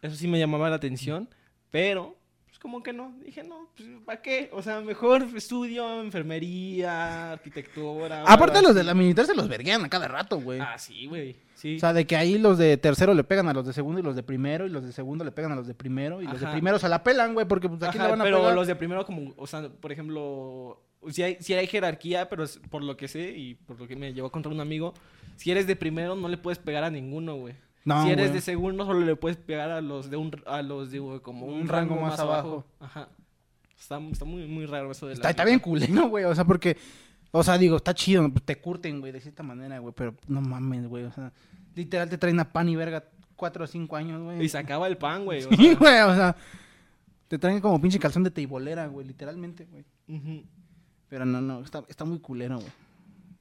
[0.03, 1.29] Eso sí me llamaba la atención,
[1.75, 2.15] pero
[2.47, 3.17] pues como que no.
[3.25, 4.49] Dije, no, pues, ¿para qué?
[4.53, 8.23] O sea, mejor estudio enfermería, arquitectura.
[8.29, 10.61] Aparte los de la militar se los verguean a cada rato, güey.
[10.61, 11.35] Ah, sí, güey.
[11.57, 11.75] Sí.
[11.75, 14.05] O sea, de que ahí los de tercero le pegan a los de segundo y
[14.05, 16.41] los de primero, y los de segundo le pegan a los de primero, y los
[16.41, 18.55] de primero se la pelan, güey, porque pues aquí Ajá, le van a pero pegar.
[18.55, 22.61] los de primero como, o sea, por ejemplo, si hay, si hay jerarquía, pero es
[22.71, 24.95] por lo que sé y por lo que me llevó a contar un amigo,
[25.35, 27.57] si eres de primero no le puedes pegar a ninguno, güey.
[27.85, 28.35] No, si eres güey.
[28.35, 31.69] de segundo solo le puedes pegar a los de un a los de como un,
[31.69, 32.65] rango, más abajo.
[32.81, 33.09] Ajá.
[33.79, 36.45] Está, está muy muy raro eso de la Está, está bien culero, güey, o sea,
[36.45, 36.79] porque,
[37.31, 40.87] o sea, digo, está chido, te curten, güey, de cierta manera, güey, pero no mames,
[40.87, 41.33] güey, o sea,
[41.75, 43.05] literal te traen a pan y verga
[43.37, 44.43] cuatro o cinco años, güey.
[44.43, 45.43] Y se acaba el pan, güey.
[45.43, 46.37] Sí, sea, güey, o sea,
[47.29, 49.85] te traen como pinche calzón de teibolera, güey, literalmente, güey.
[51.11, 52.73] Pero no, no, está, está muy culero, güey.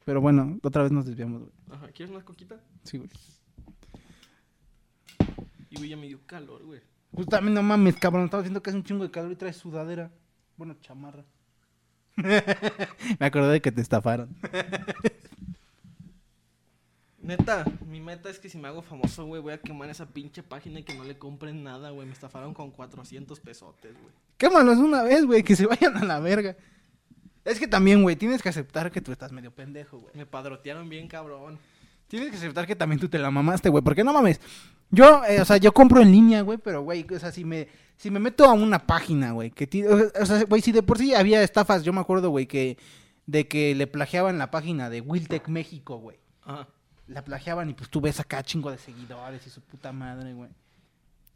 [0.04, 1.52] Pero bueno, otra vez nos desviamos, güey.
[1.72, 2.60] Ajá, ¿quieres una coquita?
[2.84, 3.10] Sí, güey.
[5.70, 6.82] Y güey, ya me dio calor, güey.
[7.12, 9.58] Pues también no mames, cabrón, estaba diciendo que hace un chingo de calor y traes
[9.58, 10.12] sudadera.
[10.58, 11.24] Bueno, chamarra.
[12.16, 14.36] Me acordé de que te estafaron.
[17.24, 20.44] Neta, mi meta es que si me hago famoso, güey, voy a quemar esa pinche
[20.44, 22.06] página y que no le compren nada, güey.
[22.06, 24.14] Me estafaron con 400 pesotes, güey.
[24.38, 26.58] Quémalos una vez, güey, que se vayan a la verga.
[27.46, 30.14] Es que también, güey, tienes que aceptar que tú estás medio pendejo, güey.
[30.16, 31.60] Me padrotearon bien, cabrón.
[32.14, 33.84] Tienes que aceptar que también tú te la mamaste, güey.
[33.84, 34.40] Porque no mames.
[34.92, 37.68] Yo, eh, o sea, yo compro en línea, güey, pero, güey, o sea, si me,
[37.98, 41.00] si me meto a una página, güey, que ti- o sea, güey, si de por
[41.00, 42.78] sí había estafas, yo me acuerdo, güey, que
[43.26, 46.20] de que le plagiaban la página de Wiltec México, güey.
[46.44, 46.68] Ajá.
[47.08, 50.52] La plagiaban y pues tú ves acá chingo de seguidores y su puta madre, güey.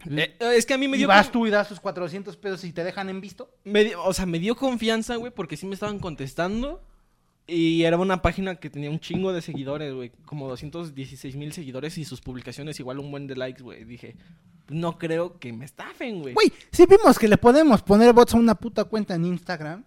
[0.05, 1.07] Eh, es que a mí me y dio.
[1.07, 3.49] vas con- tú y das tus 400 pesos y te dejan en visto.
[3.63, 6.83] me dio- o sea, me dio confianza, güey, porque sí me estaban contestando.
[7.49, 10.11] Y era una página que tenía un chingo de seguidores, güey.
[10.25, 13.85] Como 216 mil seguidores y sus publicaciones igual un buen de likes, güey.
[13.85, 14.15] Dije,
[14.67, 16.33] no creo que me estafen, güey.
[16.33, 19.85] Güey, si vimos que le podemos poner bots a una puta cuenta en Instagram.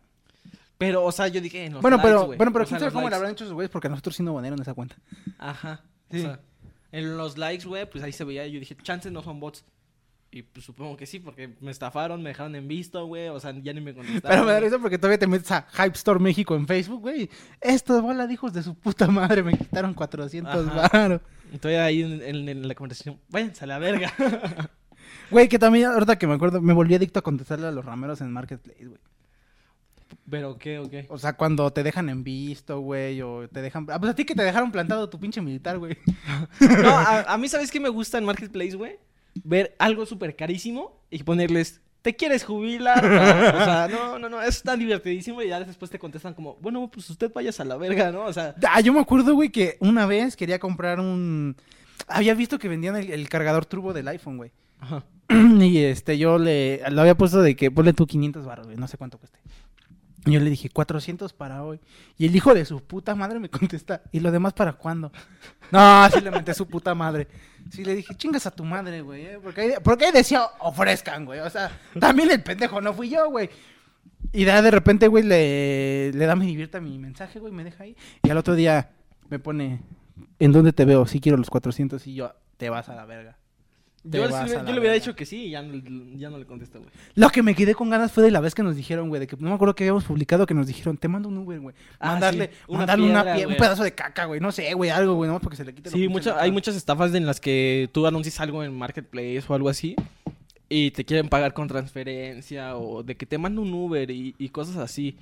[0.79, 2.39] Pero, o sea, yo dije, en los bueno, likes, pero, güey.
[2.39, 4.63] bueno, pero quién sabe cómo le habrán hecho esos güeyes porque nosotros sí no banearon
[4.63, 4.97] esa cuenta.
[5.39, 5.83] Ajá.
[6.11, 6.21] Sí.
[6.21, 6.41] O sea,
[6.93, 8.47] en los likes, güey, pues ahí se veía.
[8.47, 9.65] Yo dije, chances no son bots.
[10.33, 13.29] Y pues supongo que sí, porque me estafaron, me dejaron en visto, güey.
[13.29, 14.31] O sea, ya ni me contestaron.
[14.31, 17.29] Pero me da risa porque todavía te metes a Hype Store México en Facebook, güey.
[17.61, 20.89] Estos bola de hijos de su puta madre me quitaron 400 Ajá.
[20.93, 21.21] baros.
[21.53, 23.19] Estoy ahí en, en- en la conversación.
[23.29, 24.13] Váyanse a la verga.
[25.31, 28.21] Güey, que también, ahorita que me acuerdo, me volví adicto a contestarle a los rameros
[28.21, 29.01] en Marketplace, güey.
[30.29, 31.07] Pero, ¿qué o qué?
[31.09, 33.87] O sea, cuando te dejan en visto, güey, o te dejan...
[33.91, 35.97] Ah, pues a ti que te dejaron plantado tu pinche militar, güey.
[36.83, 38.99] No, a, a mí, ¿sabes qué me gusta en Marketplace, güey?
[39.45, 42.99] Ver algo súper carísimo y ponerles, ¿te quieres jubilar?
[43.55, 46.91] o sea, no, no, no, es tan divertidísimo y ya después te contestan como, bueno,
[46.93, 48.25] pues usted vayas a la verga, ¿no?
[48.25, 51.57] O sea, Ah, yo me acuerdo, güey, que una vez quería comprar un...
[52.09, 54.51] Había visto que vendían el, el cargador turbo del iPhone, güey.
[54.81, 55.05] ajá.
[55.61, 56.83] y este, yo le...
[56.91, 59.39] Lo había puesto de que ponle tú 500 baros, güey, no sé cuánto cueste.
[60.27, 61.81] Y yo le dije, 400 para hoy.
[62.19, 65.13] Y el hijo de su puta madre me contesta, ¿y lo demás para cuándo?
[65.73, 67.29] No, sí le menté su puta madre.
[67.71, 69.25] Sí le dije, chingas a tu madre, güey.
[69.25, 69.39] ¿eh?
[69.41, 71.39] Porque, ahí, porque decía, ofrezcan, güey.
[71.39, 73.49] O sea, también el pendejo no fui yo, güey.
[74.33, 77.85] Y de, de repente, güey, le, le da me divierta mi mensaje, güey, me deja
[77.85, 77.97] ahí.
[78.25, 78.91] Y al otro día
[79.29, 79.81] me pone,
[80.41, 81.07] ¿en dónde te veo?
[81.07, 83.37] Sí quiero los 400 y yo, te vas a la verga.
[84.09, 85.75] Te Yo, la yo le hubiera dicho que sí y ya, no-
[86.17, 86.91] ya no le contesté, güey.
[87.17, 89.27] Lo que me quedé con ganas fue de la vez que nos dijeron, güey, de
[89.27, 91.75] que no me acuerdo que habíamos publicado que nos dijeron, te mando un Uber, güey.
[91.99, 94.41] Ah, Mandarle, sí, una mandarle una piedra, pie- un pedazo de caca, güey.
[94.41, 97.15] No sé, güey, algo, güey, no porque se le quite Sí, mucha- hay muchas estafas
[97.15, 99.97] en las que tú anuncias algo en Marketplace o algo así
[100.71, 104.49] y te quieren pagar con transferencia o de que te mando un Uber y, y
[104.49, 105.17] cosas así.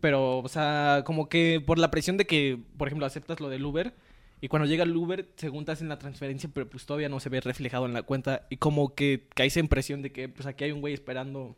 [0.00, 3.62] Pero, o sea, como que por la presión de que, por ejemplo, aceptas lo del
[3.66, 3.92] Uber
[4.40, 7.28] y cuando llega el Uber, según te hacen la transferencia, pero pues todavía no se
[7.28, 10.64] ve reflejado en la cuenta y como que caes en presión de que pues aquí
[10.64, 11.56] hay un güey esperando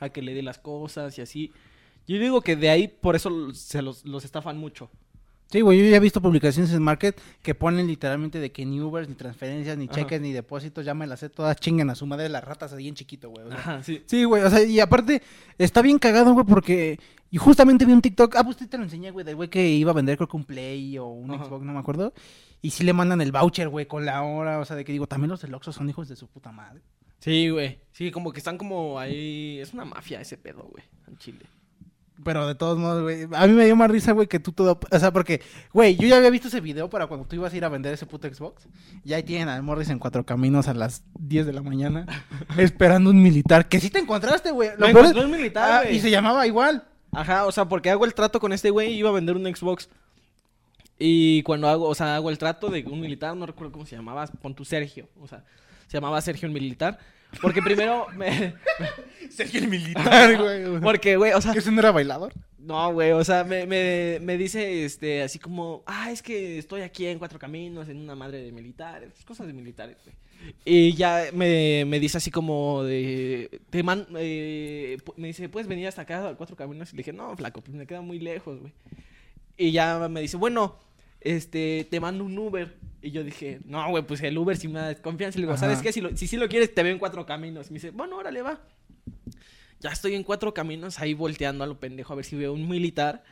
[0.00, 1.52] a que le dé las cosas y así.
[2.06, 4.90] Yo digo que de ahí por eso se los, los estafan mucho.
[5.50, 8.80] Sí, güey, yo ya he visto publicaciones en Market que ponen literalmente de que ni
[8.80, 9.94] Ubers, ni transferencias, ni Ajá.
[9.94, 12.88] cheques, ni depósitos, ya me las sé todas, chingan a su madre las ratas ahí
[12.88, 13.46] en chiquito, güey.
[13.46, 13.58] o sea.
[13.58, 14.02] Ajá, sí.
[14.06, 15.22] Sí, güey, o sea, y aparte
[15.56, 16.98] está bien cagado, güey, porque
[17.30, 19.92] y justamente vi un TikTok, ah, pues te lo enseñé, güey, del güey que iba
[19.92, 21.44] a vender creo que un Play o un Ajá.
[21.44, 22.12] Xbox, no me acuerdo.
[22.60, 25.06] Y sí le mandan el voucher, güey, con la hora, o sea, de que digo,
[25.06, 26.82] también los del Oxxo son hijos de su puta madre.
[27.20, 27.78] Sí, güey.
[27.92, 29.58] Sí, como que están como ahí.
[29.60, 30.84] Es una mafia ese pedo, güey.
[31.06, 31.46] En Chile.
[32.24, 34.80] Pero de todos modos, güey, a mí me dio más risa, güey, que tú todo,
[34.90, 37.56] o sea, porque, güey, yo ya había visto ese video para cuando tú ibas a
[37.56, 38.66] ir a vender ese puto Xbox.
[39.04, 42.06] Y ahí tienen al Morris en cuatro caminos a las 10 de la mañana,
[42.56, 44.70] esperando un militar, que sí te encontraste, güey.
[44.78, 46.84] Lo encontré un militar, Ah, y se llamaba igual.
[47.12, 49.44] Ajá, o sea, porque hago el trato con este güey y iba a vender un
[49.44, 49.88] Xbox.
[50.98, 53.96] Y cuando hago, o sea, hago el trato de un militar, no recuerdo cómo se
[53.96, 55.08] llamaba, pon tu Sergio.
[55.20, 55.44] O sea,
[55.86, 56.98] se llamaba Sergio el Militar.
[57.40, 58.54] Porque primero me...
[59.30, 60.80] Sergio el militar, güey.
[60.80, 61.52] Porque, güey, o sea...
[61.52, 62.32] ¿Que ese no era bailador?
[62.58, 66.80] No, güey, o sea, me, me, me dice, este, así como, ah, es que estoy
[66.80, 70.16] aquí en Cuatro Caminos, en una madre de militares, cosas de militares, güey.
[70.64, 75.86] Y ya me, me dice así como de, te man, eh, me dice, ¿puedes venir
[75.86, 76.92] hasta acá a Cuatro Caminos?
[76.92, 78.72] Y le dije, no, flaco, pues me queda muy lejos, güey.
[79.56, 80.76] Y ya me dice, bueno,
[81.34, 82.76] este, te mando un Uber.
[83.02, 85.38] Y yo dije, no, güey, pues el Uber sí me da confianza.
[85.38, 85.92] Y le digo, ¿sabes qué?
[85.92, 87.68] Si, lo, si sí lo quieres, te veo en Cuatro Caminos.
[87.68, 88.60] Y me dice, bueno, órale, va.
[89.80, 92.68] Ya estoy en Cuatro Caminos ahí volteando a lo pendejo a ver si veo un
[92.68, 93.22] militar.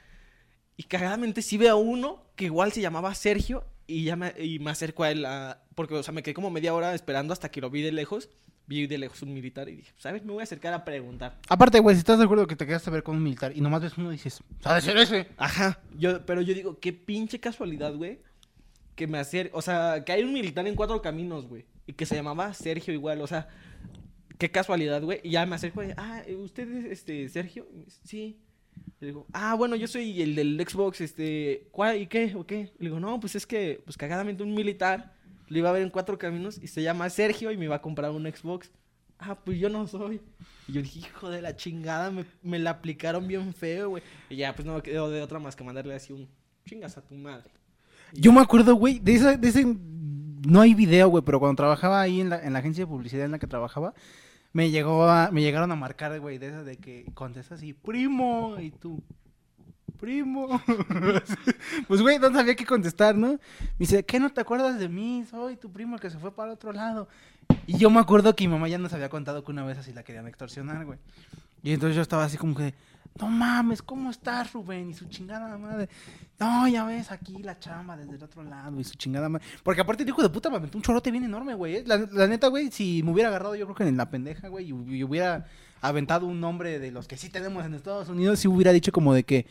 [0.76, 3.64] Y cagadamente sí veo uno que igual se llamaba Sergio.
[3.86, 6.50] Y ya me, y me acerco a él, a- porque, o sea, me quedé como
[6.50, 8.28] media hora esperando hasta que lo vi de lejos.
[8.66, 10.24] Vi de lejos un militar y dije, ¿sabes?
[10.24, 11.38] Me voy a acercar a preguntar.
[11.48, 13.60] Aparte, güey, si estás de acuerdo que te quedaste a ver con un militar y
[13.60, 15.28] nomás ves uno y dices, ¿sabe ser ese?
[15.36, 18.20] Ajá, yo, pero yo digo, qué pinche casualidad, güey.
[18.94, 21.66] Que me hacer, o sea, que hay un militar en cuatro caminos, güey.
[21.86, 23.48] Y que se llamaba Sergio igual, o sea,
[24.38, 25.20] qué casualidad, güey.
[25.22, 27.66] Y ya me acerco y, ah, ¿usted es este Sergio?
[28.04, 28.38] Sí.
[29.00, 32.00] Le digo, ah, bueno, yo soy el del Xbox, este, ¿cuál?
[32.00, 32.34] ¿Y qué?
[32.34, 32.72] ¿O qué?
[32.78, 35.14] Le digo, no, pues es que, pues cagadamente un militar
[35.48, 37.82] lo iba a ver en cuatro caminos y se llama Sergio y me iba a
[37.82, 38.70] comprar un Xbox.
[39.18, 40.20] Ah, pues yo no soy.
[40.66, 44.02] Y yo dije, hijo de la chingada, me, me la aplicaron bien feo, güey.
[44.28, 46.28] Y ya, pues no me quedó de otra más que mandarle así un
[46.66, 47.50] chingas a tu madre.
[48.12, 49.76] Yo me acuerdo, güey, de ese, de ese...
[50.46, 53.24] No hay video, güey, pero cuando trabajaba ahí en la, en la agencia de publicidad
[53.24, 53.94] en la que trabajaba,
[54.52, 58.56] me llegó a, me llegaron a marcar, güey, de esas de que contestas y primo,
[58.60, 59.02] y tú,
[60.04, 60.60] primo.
[61.88, 63.28] pues, güey, no sabía qué contestar, ¿no?
[63.28, 63.38] Me
[63.78, 65.24] dice, ¿qué no te acuerdas de mí?
[65.30, 67.08] Soy tu primo el que se fue para otro lado.
[67.66, 69.92] Y yo me acuerdo que mi mamá ya nos había contado que una vez así
[69.92, 70.98] la querían extorsionar, güey.
[71.62, 72.74] Y entonces yo estaba así como que,
[73.18, 74.90] no mames, ¿cómo estás, Rubén?
[74.90, 75.88] Y su chingada madre.
[76.38, 79.46] No, ya ves aquí la chamba desde el otro lado y su chingada madre.
[79.62, 81.76] Porque aparte el hijo de puta me aventó un chorote bien enorme, güey.
[81.76, 81.84] ¿eh?
[81.86, 85.04] La, neta, güey, si me hubiera agarrado yo creo que en la pendeja, güey, y
[85.04, 85.46] hubiera
[85.80, 89.12] aventado un nombre de los que sí tenemos en Estados Unidos, sí hubiera dicho como
[89.12, 89.46] de que,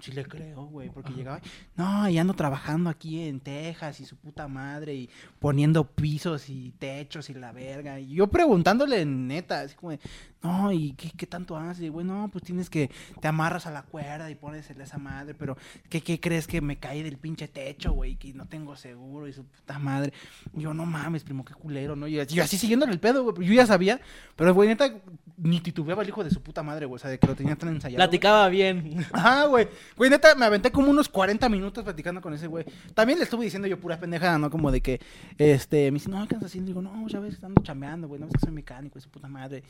[0.00, 1.40] sí le creo, güey, porque llegaba,
[1.76, 6.72] no, y ando trabajando aquí en Texas y su puta madre y poniendo pisos y
[6.78, 7.98] techos y la verga.
[8.00, 10.00] Y yo preguntándole neta, así como de,
[10.42, 11.84] no, ¿y qué, qué tanto haces?
[11.84, 14.98] Y güey, no, pues tienes que, te amarras a la cuerda y pones en esa
[14.98, 15.56] madre, pero
[15.88, 18.16] ¿qué, qué crees que me caí del pinche techo, güey?
[18.16, 20.12] Que no tengo seguro y su puta madre.
[20.56, 22.06] Y yo, no mames, primo, qué culero, ¿no?
[22.06, 24.00] Y yo, yo así siguiéndole el pedo, güey, yo ya sabía,
[24.36, 24.92] pero güey, neta,
[25.36, 27.56] ni titubeaba el hijo de su puta madre, güey, o sea, de que lo tenía
[27.56, 27.96] tan ensayado.
[27.96, 28.08] güey.
[28.08, 29.06] Platicaba bien.
[29.12, 29.68] Ajá, güey.
[29.96, 32.64] Güey, neta, me aventé como unos 40 minutos platicando con ese güey.
[32.94, 34.50] También le estuve diciendo yo pura pendejada, ¿no?
[34.50, 35.00] Como de que,
[35.38, 36.68] este, me dice, no, ¿qué andas haciendo?
[36.68, 39.28] Digo, no, ya ves, ando chambeando, güey, no ves que soy mecánico y su puta
[39.28, 39.62] madre.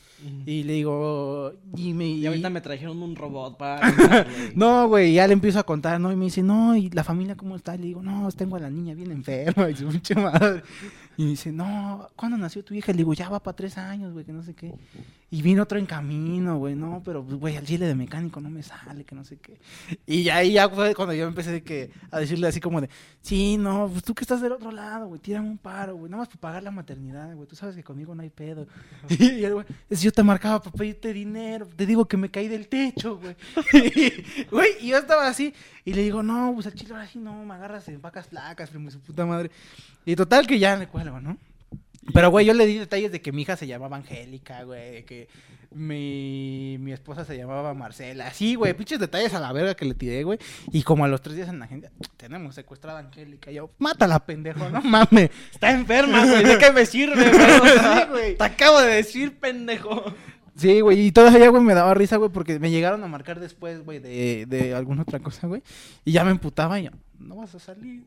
[0.45, 2.07] Y le digo, y me...
[2.07, 3.79] Y ahorita me trajeron un robot para...
[4.55, 6.11] No, güey, ya le empiezo a contar, ¿no?
[6.11, 7.75] Y me dice, no, ¿y la familia cómo está?
[7.75, 10.63] Y le digo, no, tengo a la niña bien enferma y su pinche madre.
[11.17, 12.91] Y me dice, no, ¿cuándo nació tu hija?
[12.91, 14.73] Le digo, ya va para tres años, güey, que no sé qué.
[15.31, 18.49] Y vino otro en camino, güey, no, pero, pues, güey, al chile de mecánico no
[18.49, 19.59] me sale, que no sé qué.
[20.07, 22.89] Y ya ahí ya fue cuando yo empecé de que, a decirle así como de,
[23.21, 26.21] sí, no, pues tú que estás del otro lado, güey, tírame un paro, güey, nada
[26.21, 28.67] más para pagar la maternidad, güey, tú sabes que conmigo no hay pedo.
[29.19, 32.47] Y el güey, es yo te marcaba para pedirte dinero, te digo que me caí
[32.47, 33.35] del techo, güey.
[34.49, 35.53] Güey, y yo estaba así,
[35.85, 38.69] y le digo, no, pues al chile ahora sí no, me agarras en vacas flacas,
[38.69, 39.51] primo, su puta madre.
[40.05, 41.37] Y total que ya le cuelgo, ¿no?
[42.13, 45.05] Pero, güey, yo le di detalles de que mi hija se llamaba Angélica, güey, de
[45.05, 45.27] que
[45.71, 48.27] mi, mi esposa se llamaba Marcela.
[48.27, 50.39] Así, güey, pinches detalles a la verga que le tiré, güey.
[50.71, 53.51] Y como a los tres días en la agenda, tenemos secuestrada a Angélica.
[53.51, 55.29] Y yo, mátala, pendejo, no mames.
[55.51, 56.43] Está enferma, güey.
[56.43, 58.37] ¿De qué me sirve, Sí, güey.
[58.37, 60.03] Te acabo de decir, pendejo.
[60.55, 63.83] Sí, güey, y todavía, güey, me daba risa, güey, porque me llegaron a marcar después,
[63.85, 65.63] güey, de, de alguna otra cosa, güey.
[66.03, 68.03] Y ya me emputaba y yo, no vas a salir.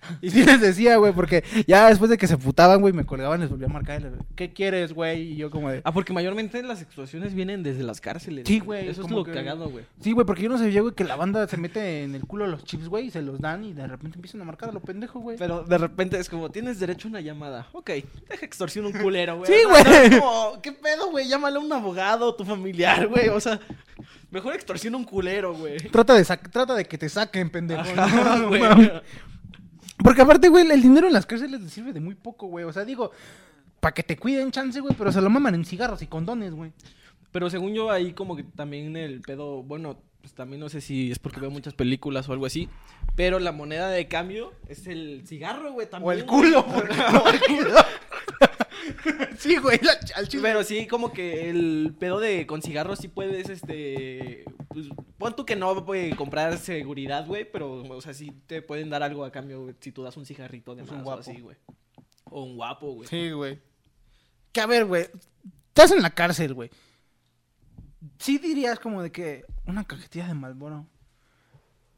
[0.22, 3.40] Y sí les decía, güey, porque ya después de que se putaban, güey, me colgaban,
[3.40, 4.00] les volvía a marcar.
[4.02, 5.32] les- ¿Qué quieres, güey?
[5.32, 5.80] Y yo como de...
[5.84, 8.44] Ah, porque mayormente las extorsiones vienen desde las cárceles.
[8.46, 9.84] Sí, güey, Eso es lo que- cagado, güey.
[10.00, 12.46] Sí, güey, porque yo no sabía, güey, que la banda se mete en el culo
[12.46, 14.80] los chips, güey, y se los dan y de repente empiezan a marcar a lo
[14.80, 15.36] pendejo, güey.
[15.36, 17.66] Pero de repente es como, tienes derecho a una llamada.
[17.72, 17.90] Ok,
[18.28, 19.52] deja extorsión un culero, güey.
[19.52, 20.10] Sí, güey.
[20.20, 21.28] como, ¿Qué pedo, güey?
[21.28, 23.28] Llámale a un abogado, tu familiar, güey.
[23.28, 23.58] O sea,
[24.30, 25.76] mejor extorsiona un culero, güey.
[25.90, 27.80] Trata de, trata de que te saquen, pendejo.
[27.80, 28.48] Ajá, ¿no?
[28.48, 28.62] güey.
[30.02, 32.64] Porque aparte, güey, el dinero en las cárceles les sirve de muy poco, güey.
[32.64, 33.10] O sea, digo,
[33.80, 36.72] para que te cuiden chance, güey, pero se lo maman en cigarros y condones, güey.
[37.32, 41.10] Pero según yo, ahí como que también el pedo, bueno, pues también no sé si
[41.10, 42.68] es porque veo muchas películas o algo así,
[43.16, 46.08] pero la moneda de cambio es el cigarro, güey, también.
[46.08, 46.52] O el güey.
[46.52, 46.60] culo,
[47.24, 47.74] o el culo.
[49.38, 50.42] sí, güey, la- al chile.
[50.42, 55.44] Pero sí, como que el pedo de con cigarros sí puedes, este, pues, pon tú
[55.44, 59.32] que no puede comprar seguridad, güey, pero, o sea, sí te pueden dar algo a
[59.32, 61.20] cambio, güey, si tú das un cigarrito de Es más un o guapo.
[61.20, 61.56] así, güey.
[62.30, 63.08] O un guapo, güey.
[63.08, 63.60] Sí, güey.
[64.52, 65.08] Que a ver, güey.
[65.68, 66.70] Estás en la cárcel, güey.
[68.18, 70.86] Sí dirías como de que una cajetilla de Malboro.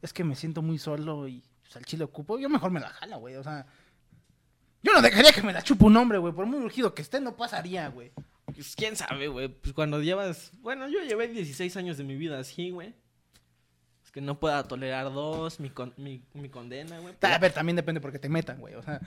[0.03, 2.39] Es que me siento muy solo y pues, al chile ocupo.
[2.39, 3.37] Yo mejor me la jala, güey.
[3.37, 3.67] O sea.
[4.83, 6.33] Yo no dejaría que me la chupe un hombre, güey.
[6.33, 8.13] Por muy urgido que esté, no pasaría, güey.
[8.55, 9.49] Pues quién sabe, güey.
[9.49, 10.53] Pues cuando llevas.
[10.61, 12.95] Bueno, yo llevé 16 años de mi vida así, güey.
[14.05, 17.15] Es que no pueda tolerar dos, mi, con- mi, mi condena, güey.
[17.23, 18.75] A ver, también depende porque te metan, güey.
[18.75, 19.01] O sea.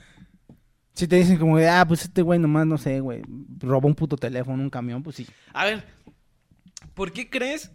[0.94, 3.22] Si te dicen como ah, pues este güey nomás, no sé, güey.
[3.58, 5.26] Robó un puto teléfono, un camión, pues sí.
[5.52, 5.84] A ver,
[6.94, 7.72] ¿por qué crees?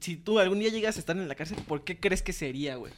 [0.00, 2.76] Si tú algún día llegas a estar en la cárcel, ¿por qué crees que sería,
[2.76, 2.92] güey?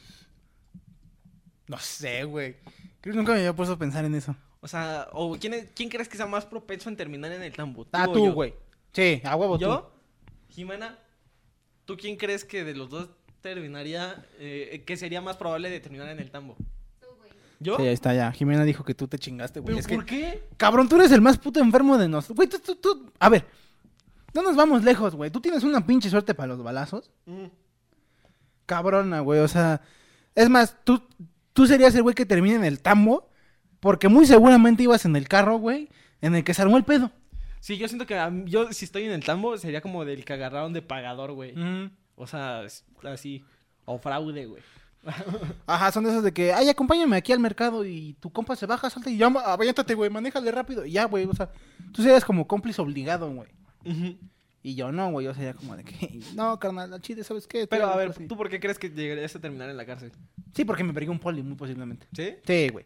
[1.67, 2.57] No sé, güey.
[3.01, 4.35] Creo que nunca me había puesto a pensar en eso.
[4.59, 7.53] O sea, o quién, es- quién crees que sea más propenso en terminar en el
[7.53, 7.85] tambo?
[7.91, 8.53] Ah, o tú, güey.
[8.93, 9.65] Sí, a huevo tú.
[9.65, 9.91] ¿Yo?
[10.49, 10.97] Jimena,
[11.85, 13.09] ¿tú quién crees que de los dos
[13.41, 16.55] terminaría, eh, que sería más probable de terminar en el tambo?
[17.59, 17.75] ¿Yo?
[17.77, 18.31] Sí, ahí está ya.
[18.31, 19.67] Jimena dijo que tú te chingaste, güey.
[19.75, 20.43] ¿Pero Es que, por qué?
[20.57, 22.35] cabrón, tú eres el más puto enfermo de nosotros.
[22.35, 23.11] Güey, tú, tú, tú.
[23.19, 23.45] A ver,
[24.33, 25.31] no nos vamos lejos, güey.
[25.31, 27.09] Tú tienes una pinche suerte para los balazos.
[27.25, 27.45] Mm.
[28.65, 29.39] Cabrona, güey.
[29.39, 29.81] O sea,
[30.35, 31.01] es más, tú,
[31.53, 33.26] tú serías el güey que termina en el tambo.
[33.79, 35.89] Porque muy seguramente ibas en el carro, güey,
[36.21, 37.11] en el que se armó el pedo.
[37.59, 40.23] Sí, yo siento que a mí- yo si estoy en el tambo sería como del
[40.25, 41.53] que agarraron de pagador, güey.
[42.15, 43.43] O sea, es- así.
[43.85, 44.61] O fraude, güey.
[45.67, 48.65] Ajá, son de esos de que, ay, acompáñame aquí al mercado y tu compa se
[48.65, 50.85] baja, salta y ya, aviéntate, güey, manéjale rápido.
[50.85, 51.49] Y ya, güey, o sea,
[51.93, 53.49] tú serías como cómplice obligado, güey.
[53.85, 54.17] Ujú.
[54.63, 57.67] Y yo no, güey, yo sería como de que, no, carnal, al chile, ¿sabes qué?
[57.67, 58.27] Pero a ver, así".
[58.27, 60.11] ¿tú por qué crees que llegarías a terminar en la cárcel?
[60.53, 62.07] Sí, porque me pegué un poli, muy posiblemente.
[62.13, 62.35] ¿Sí?
[62.45, 62.85] Sí, güey.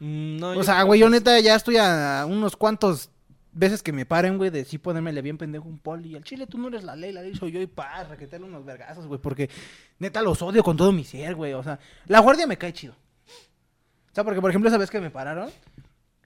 [0.00, 3.10] Mm, no, O sea, güey, que yo neta ya estoy a unos cuantos
[3.52, 6.16] veces que me paren, güey, de sí ponérmele bien pendejo un poli.
[6.16, 8.64] Al chile tú no eres la ley, la ley soy yo y pa, raquetarle unos
[8.64, 9.50] vergazos, güey, porque
[9.98, 11.52] neta los odio con todo mi ser, güey.
[11.52, 12.94] O sea, la guardia me cae chido.
[12.94, 15.50] O sea, porque por ejemplo esa vez que me pararon,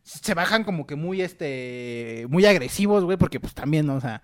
[0.02, 3.96] se bajan como que muy, este, muy agresivos, güey, porque pues también, ¿no?
[3.96, 4.22] o sea,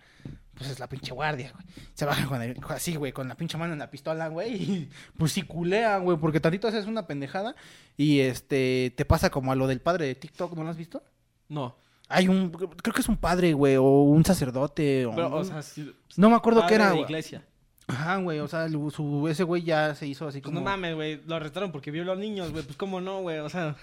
[0.61, 1.65] pues es la pinche guardia, güey.
[1.95, 4.91] Se bajan con el- así, güey, con la pinche mano en la pistola, güey, y
[5.17, 7.55] pues sí culean, güey, porque tantito haces una pendejada
[7.97, 11.03] y este, te pasa como a lo del padre de TikTok, ¿no lo has visto?
[11.49, 11.75] No.
[12.11, 15.63] Hay un, creo que es un padre, güey, o un sacerdote, o, Pero, o sea,
[15.63, 17.05] sí- no me acuerdo qué era, de güey.
[17.05, 17.43] iglesia.
[17.87, 20.61] Ajá, güey, o sea, su, ese güey ya se hizo así Pues como...
[20.61, 21.21] no mames, güey.
[21.27, 22.63] Lo arrestaron porque violó a niños, güey.
[22.63, 23.39] Pues cómo no, güey.
[23.39, 23.75] O sea,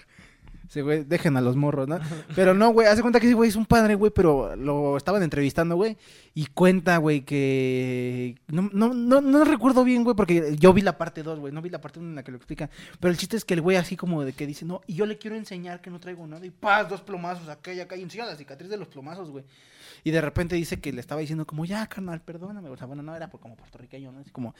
[0.68, 1.98] Sí, güey, dejen a los morros, ¿no?
[2.36, 5.22] Pero no, güey, hace cuenta que ese güey es un padre, güey, pero lo estaban
[5.22, 5.96] entrevistando, güey,
[6.34, 8.34] y cuenta, güey, que...
[8.48, 11.62] No, no, no, no recuerdo bien, güey, porque yo vi la parte 2, güey, no
[11.62, 12.68] vi la parte 1 en la que lo explican,
[13.00, 15.06] pero el chiste es que el güey así como de que dice, no, y yo
[15.06, 18.02] le quiero enseñar que no traigo nada, y paz, dos plomazos acá y acá, y
[18.02, 19.44] enseña la cicatriz de los plomazos, güey.
[20.04, 23.02] Y de repente dice que le estaba diciendo como, ya, carnal, perdóname, o sea, bueno,
[23.02, 24.18] no, era por- como puertorriqueño, ¿no?
[24.20, 24.54] Así como...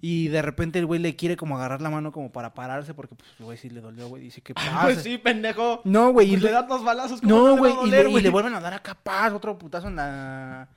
[0.00, 3.14] Y de repente el güey le quiere como agarrar la mano como para pararse porque
[3.14, 4.22] pues el güey sí le dolió, güey.
[4.22, 4.82] Dice que pasa.
[4.82, 5.80] pues sí, pendejo.
[5.84, 6.28] No, güey.
[6.28, 7.20] y Pues le- le dan dos balazos.
[7.20, 7.72] ¿cómo no, güey.
[7.72, 10.68] a Y, le- y le vuelven a dar acá paz, otro putazo en la.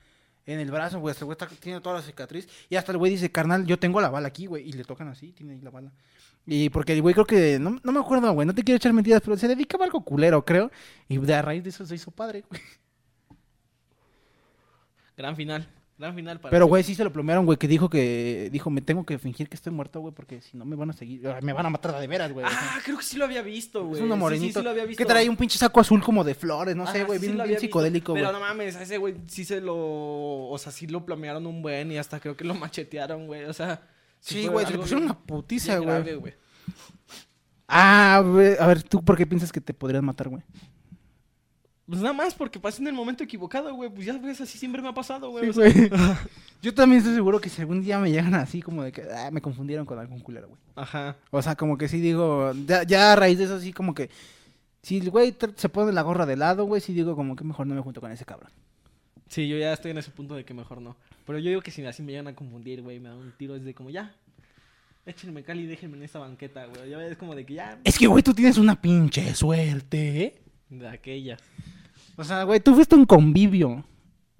[0.46, 1.12] En el brazo, güey.
[1.12, 2.48] Este güey está- tiene toda la cicatriz.
[2.68, 4.68] Y hasta el güey dice, carnal, yo tengo la bala aquí, güey.
[4.68, 5.92] Y le tocan así, tiene ahí la bala.
[6.46, 7.58] Y porque el güey creo que.
[7.60, 8.46] No, no me acuerdo, güey.
[8.46, 10.70] No te quiero echar mentiras, pero se dedicaba a algo culero, creo.
[11.08, 12.60] Y de a raíz de eso se hizo padre, güey.
[15.16, 15.68] Gran final.
[16.00, 17.58] Gran final para Pero, güey, sí se lo plomearon, güey.
[17.58, 18.48] Que dijo que.
[18.50, 20.14] Dijo, me tengo que fingir que estoy muerto, güey.
[20.14, 21.20] Porque si no me van a seguir.
[21.42, 22.46] Me van a matar de veras, güey.
[22.48, 24.00] Ah, creo que sí lo había visto, güey.
[24.00, 24.46] Es uno morenito.
[24.46, 24.98] Sí, sí, lo había visto.
[24.98, 27.18] que trae un pinche saco azul como de flores, no sé, Ah, güey.
[27.18, 28.24] sí, bien, psicodélico, güey.
[28.24, 29.76] Pero no mames, a ese güey sí se lo.
[29.76, 33.44] O sea, sí lo plamearon un buen y hasta creo que lo machetearon, güey.
[33.44, 33.82] O sea.
[34.20, 36.34] Sí, güey, se le pusieron bien- una putiza, güey.
[37.68, 40.42] Ah, güey, a ver, ¿tú por qué piensas que te podrían matar, güey?
[41.90, 43.90] Pues nada más porque pasé en el momento equivocado, güey.
[43.90, 45.44] Pues ya ves, así siempre me ha pasado, güey.
[45.44, 45.90] Sí, o sea, güey.
[46.62, 49.30] Yo también estoy seguro que si algún día me llegan así como de que ah,
[49.32, 50.60] me confundieron con algún culero, güey.
[50.76, 51.16] Ajá.
[51.32, 54.08] O sea, como que sí digo, ya, ya a raíz de eso sí como que
[54.82, 57.66] si el güey se pone la gorra de lado, güey, sí digo como que mejor
[57.66, 58.52] no me junto con ese cabrón.
[59.26, 60.96] Sí, yo ya estoy en ese punto de que mejor no.
[61.26, 63.56] Pero yo digo que si así me llegan a confundir, güey, me dan un tiro,
[63.56, 64.14] es de como ya.
[65.06, 66.88] Échenme cal y déjenme en esta banqueta, güey.
[66.88, 67.80] Ya ves como de que ya.
[67.82, 70.42] Es que, güey, tú tienes una pinche suerte, ¿eh?
[70.68, 71.36] De aquella.
[72.16, 73.84] O sea, güey, tú fuiste a un convivio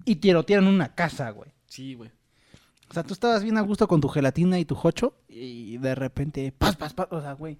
[0.05, 1.51] y tirotearon una casa, güey.
[1.67, 2.11] Sí, güey.
[2.89, 5.95] O sea, tú estabas bien a gusto con tu gelatina y tu jocho y de
[5.95, 7.57] repente, paz, paz, paz, o sea, güey.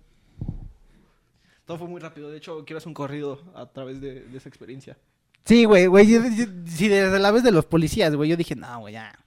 [1.65, 2.29] Todo fue muy rápido.
[2.29, 4.97] De hecho, quiero hacer un corrido a través de, de esa experiencia.
[5.45, 8.93] Sí, güey, güey, si desde la vez de los policías, güey, yo dije, no, güey,
[8.93, 9.17] ya.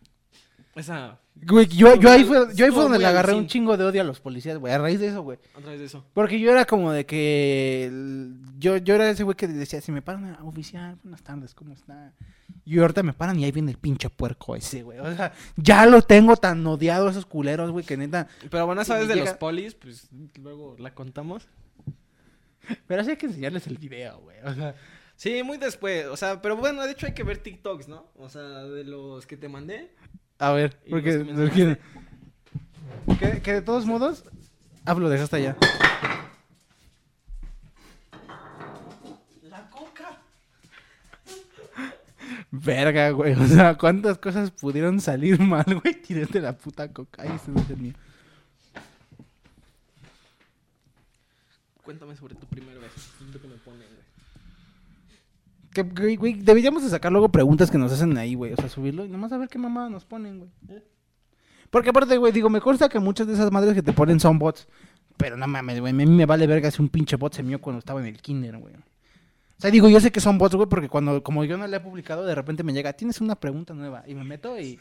[0.74, 1.18] Esa.
[1.36, 4.00] Güey, yo, yo ahí fue, yo ahí fue donde le agarré un chingo de odio
[4.00, 5.38] a los policías, güey, a raíz de eso, güey.
[5.56, 6.04] A través de eso.
[6.14, 9.92] Porque yo era como de que, el- yo, yo era ese güey que decía, si
[9.92, 12.12] me paran, oficial, buenas tardes, ¿cómo está?
[12.64, 14.98] Y ahorita me paran y ahí viene el pinche puerco ese, güey.
[15.00, 18.26] O sea, ya lo tengo tan odiado a esos culeros, güey, que neta.
[18.50, 20.08] Pero bueno, esa vez de llega- los polis, pues
[20.40, 21.46] luego la contamos.
[22.86, 24.36] Pero así hay que enseñarles el video, güey.
[24.44, 24.74] O sea,
[25.16, 26.06] Sí, muy después.
[26.06, 28.10] O sea, pero bueno, de hecho hay que ver TikToks, ¿no?
[28.16, 29.94] O sea, de los que te mandé.
[30.44, 31.24] A ver, porque...
[31.24, 31.78] los que
[33.42, 34.24] que, de todos modos...
[34.84, 35.56] Ah, lo dejaste allá.
[39.42, 40.18] La coca.
[42.50, 43.32] Verga, güey.
[43.32, 46.02] O sea, ¿cuántas cosas pudieron salir mal, güey?
[46.06, 47.24] Tírate la puta coca.
[47.24, 47.94] No es el mío.
[51.82, 52.92] Cuéntame sobre tu primera vez.
[53.16, 53.93] Siento que me ponen, güey.
[55.74, 55.82] Que,
[56.16, 58.52] güey, deberíamos de sacar luego preguntas que nos hacen ahí, güey.
[58.52, 60.50] O sea, subirlo y nomás a ver qué mamá nos ponen, güey.
[60.68, 60.82] ¿Eh?
[61.70, 64.38] Porque aparte, güey, digo, me consta que muchas de esas madres que te ponen son
[64.38, 64.68] bots.
[65.16, 65.92] Pero no mames, güey.
[65.92, 68.22] A mí me vale verga si un pinche bot se mío cuando estaba en el
[68.22, 68.74] kinder, güey.
[68.74, 71.76] O sea, digo, yo sé que son bots, güey, porque cuando, como yo no le
[71.76, 74.04] he publicado, de repente me llega, tienes una pregunta nueva.
[74.06, 74.78] Y me meto y,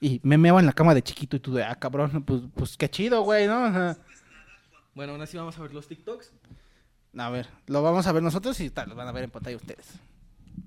[0.00, 2.76] y me meo en la cama de chiquito y tú de, ah, cabrón, pues, pues
[2.76, 3.64] qué chido, güey, ¿no?
[3.64, 3.96] Ajá.
[4.94, 6.32] Bueno, ahora sí vamos a ver los TikToks.
[7.16, 9.56] A ver, lo vamos a ver nosotros y tal, lo van a ver en pantalla
[9.56, 9.86] ustedes.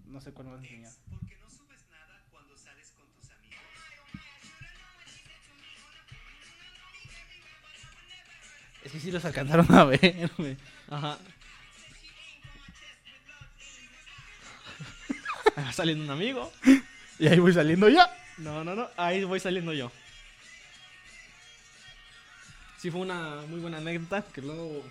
[0.08, 0.92] No sé cuál vas a enseñar.
[1.10, 3.64] porque no subes nada cuando sales con tus amigos.
[8.84, 10.58] Es que sí los alcanzaron a ver, güey.
[10.89, 11.18] Ajá.
[15.74, 16.52] Saliendo un amigo.
[17.20, 18.10] Y ahí voy saliendo ya.
[18.38, 18.89] No, no, no.
[18.98, 19.92] Ahí voy saliendo yo.
[22.78, 24.84] Sí, fue una muy buena anécdota que luego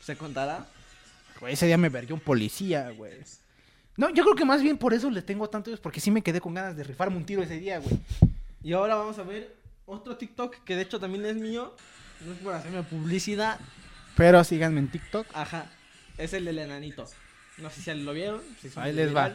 [0.00, 0.64] se contará.
[1.42, 3.14] Güey, ese día me vergué un policía, güey.
[3.96, 6.22] No, yo creo que más bien por eso les tengo tanto, es porque sí me
[6.22, 7.98] quedé con ganas de rifarme un tiro ese día, güey.
[8.62, 9.52] Y ahora vamos a ver
[9.84, 11.74] otro TikTok que de hecho también es mío.
[12.24, 13.58] No es por hacerme publicidad.
[14.16, 15.26] Pero síganme en TikTok.
[15.34, 15.66] Ajá.
[16.16, 17.08] Es el del enanito.
[17.58, 18.40] No sé si lo vieron.
[18.76, 19.32] Ahí les va.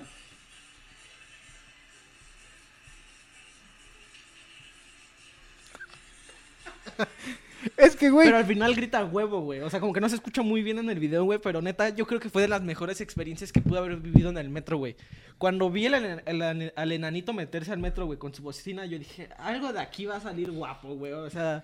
[7.75, 8.27] Es que, güey.
[8.27, 9.61] Pero al final grita huevo, güey.
[9.61, 11.39] O sea, como que no se escucha muy bien en el video, güey.
[11.39, 14.37] Pero neta, yo creo que fue de las mejores experiencias que pude haber vivido en
[14.37, 14.95] el metro, güey.
[15.37, 18.97] Cuando vi el el ane- al enanito meterse al metro, güey, con su bocina, yo
[18.99, 21.13] dije, algo de aquí va a salir guapo, güey.
[21.13, 21.63] O sea,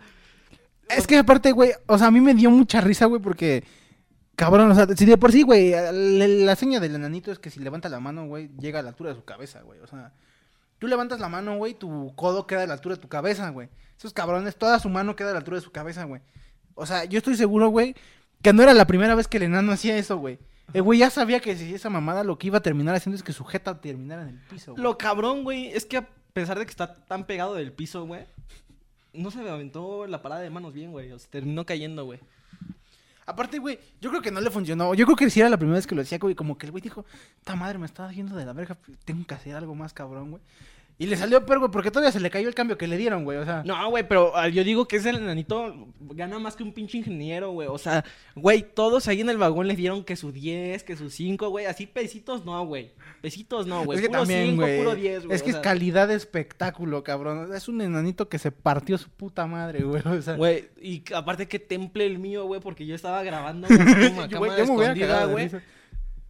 [0.89, 3.64] Es que aparte, güey, o sea, a mí me dio mucha risa, güey, porque.
[4.36, 7.52] Cabrón, o sea, si de por sí, güey, la, la seña del enanito es que
[7.52, 9.80] si levanta la mano, güey, llega a la altura de su cabeza, güey.
[9.82, 10.12] O sea,
[10.80, 13.70] tú levantas la mano, güey, tu codo queda a la altura de tu cabeza, güey.
[13.98, 16.22] Esos cabrones, toda su mano queda a la altura de su cabeza, güey.
[16.76, 17.96] O sea, yo estoy seguro, güey,
[18.41, 20.39] que no era la primera vez que el enano hacía eso, güey.
[20.74, 23.24] El güey ya sabía que si esa mamada lo que iba a terminar haciendo es
[23.24, 24.84] que su jeta terminara en el piso, güey.
[24.84, 28.26] lo cabrón, güey, es que a pesar de que está tan pegado del piso, güey,
[29.14, 31.12] no se me aventó la parada de manos bien, güey.
[31.12, 32.20] O sea, terminó cayendo, güey.
[33.26, 34.94] Aparte, güey, yo creo que no le funcionó.
[34.94, 36.72] Yo creo que si era la primera vez que lo hacía, güey, como que el
[36.72, 37.06] güey dijo,
[37.38, 40.44] esta madre me está yendo de la verga, tengo que hacer algo más cabrón, güey.
[41.04, 43.26] Y le salió peor, güey, porque todavía se le cayó el cambio que le dieron,
[43.26, 43.62] güey, o sea.
[43.66, 47.51] No, güey, pero ah, yo digo que ese enanito gana más que un pinche ingeniero,
[47.51, 47.68] güey.
[47.68, 51.10] O sea, güey, todos ahí en el vagón le dieron que su 10, que su
[51.10, 51.66] 5, güey.
[51.66, 52.93] Así pesitos no, güey.
[53.22, 53.97] Pesitos no, güey.
[53.97, 54.78] es que puro también, 5, güey.
[54.78, 55.36] puro 10, güey.
[55.36, 57.54] Es que o es calidad de espectáculo, cabrón.
[57.54, 60.01] Es un enanito que se partió su puta madre, güey.
[60.06, 63.70] O sea, Güey, y aparte que temple el mío, güey, porque yo estaba grabando a
[64.28, 65.49] yo, me hubiera cagado güey.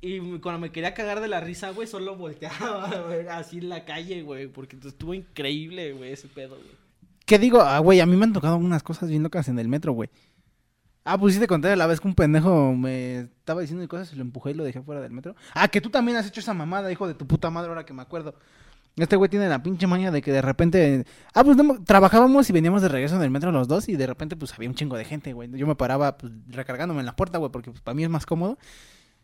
[0.06, 2.92] Y cuando me quería cagar de la risa, güey, solo volteaba,
[3.32, 6.76] así en la calle, güey, porque estuvo increíble, güey, ese pedo, güey.
[7.26, 7.62] ¿Qué digo?
[7.62, 10.10] Ah, güey, a mí me han tocado unas cosas bien locas en el metro, güey.
[11.06, 14.18] Ah, pues sí te conté la vez que un pendejo me estaba diciendo cosas y
[14.18, 15.38] lo empujé y lo dejé fuera del metro.
[15.54, 17.94] Ah, que tú también has hecho esa mamada, hijo de tu puta madre, ahora que
[17.94, 18.36] me acuerdo.
[18.98, 21.06] Este güey tiene la pinche maña de que de repente...
[21.34, 24.06] Ah, pues no, trabajábamos y veníamos de regreso en el metro los dos y de
[24.06, 25.50] repente pues había un chingo de gente, güey.
[25.54, 28.26] Yo me paraba pues, recargándome en la puerta, güey, porque pues, para mí es más
[28.26, 28.58] cómodo.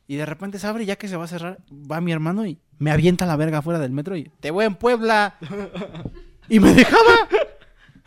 [0.10, 2.57] Y de repente se abre ya que se va a cerrar, va mi hermano y
[2.80, 4.32] me avienta la verga fuera del metro y...
[4.39, 5.38] ¡Te voy en Puebla!
[6.49, 7.30] y me dejaba...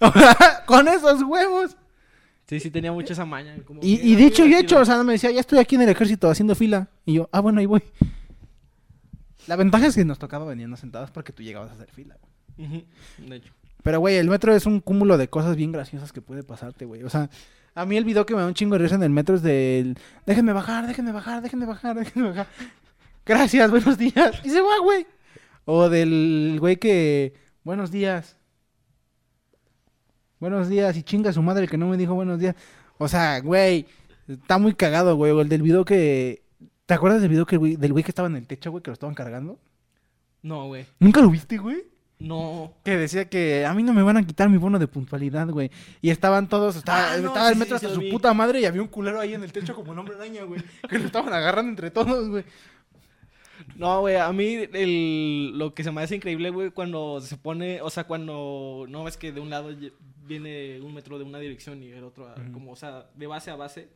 [0.66, 1.76] con esos huevos.
[2.48, 3.56] Sí, sí, tenía mucho esa maña.
[3.64, 6.28] como Y, que y hecho, o sea, me decía, ya estoy aquí en el ejército
[6.28, 6.88] haciendo fila.
[7.06, 7.84] Y yo, ah, bueno, ahí voy.
[9.46, 12.16] La ventaja es que nos tocaba venirnos sentados porque tú llegabas a hacer fila,
[12.56, 12.84] güey.
[13.18, 13.54] De hecho.
[13.84, 17.04] Pero, güey, el metro es un cúmulo de cosas bien graciosas que puede pasarte, güey.
[17.04, 17.30] O sea,
[17.74, 19.42] a mí el video que me da un chingo de risa en el metro es
[19.42, 19.96] del...
[20.26, 22.46] Déjenme bajar, déjenme bajar, déjenme bajar, déjenme bajar.
[23.24, 24.40] Gracias, buenos días.
[24.44, 25.06] Y se va, güey.
[25.64, 27.34] O del güey que...
[27.64, 28.36] Buenos días.
[30.40, 30.96] Buenos días.
[30.96, 32.56] Y chinga su madre que no me dijo buenos días.
[32.98, 33.86] O sea, güey,
[34.26, 35.32] está muy cagado, güey.
[35.32, 36.42] O el del video que...
[36.86, 38.90] ¿Te acuerdas del video que, güey- del güey que estaba en el techo, güey, que
[38.90, 39.58] lo estaban cargando?
[40.42, 40.84] No, güey.
[40.98, 41.84] ¿Nunca lo viste, güey?
[42.22, 42.72] No.
[42.84, 45.70] Que decía que a mí no me van a quitar mi bono de puntualidad, güey.
[46.00, 48.10] Y estaban todos, estaba, Ah, no, estaba sí, el metro sí hasta su vi.
[48.10, 50.62] puta madre y había un culero ahí en el techo como el hombre araña, güey.
[50.88, 52.44] Que lo estaban agarrando entre todos, güey.
[53.76, 57.80] No, güey, a mí el, lo que se me hace increíble, güey, cuando se pone,
[57.80, 59.70] o sea, cuando no ves que de un lado
[60.24, 63.50] viene un metro de una dirección y el otro, a- como, o sea, de base
[63.50, 63.88] a base.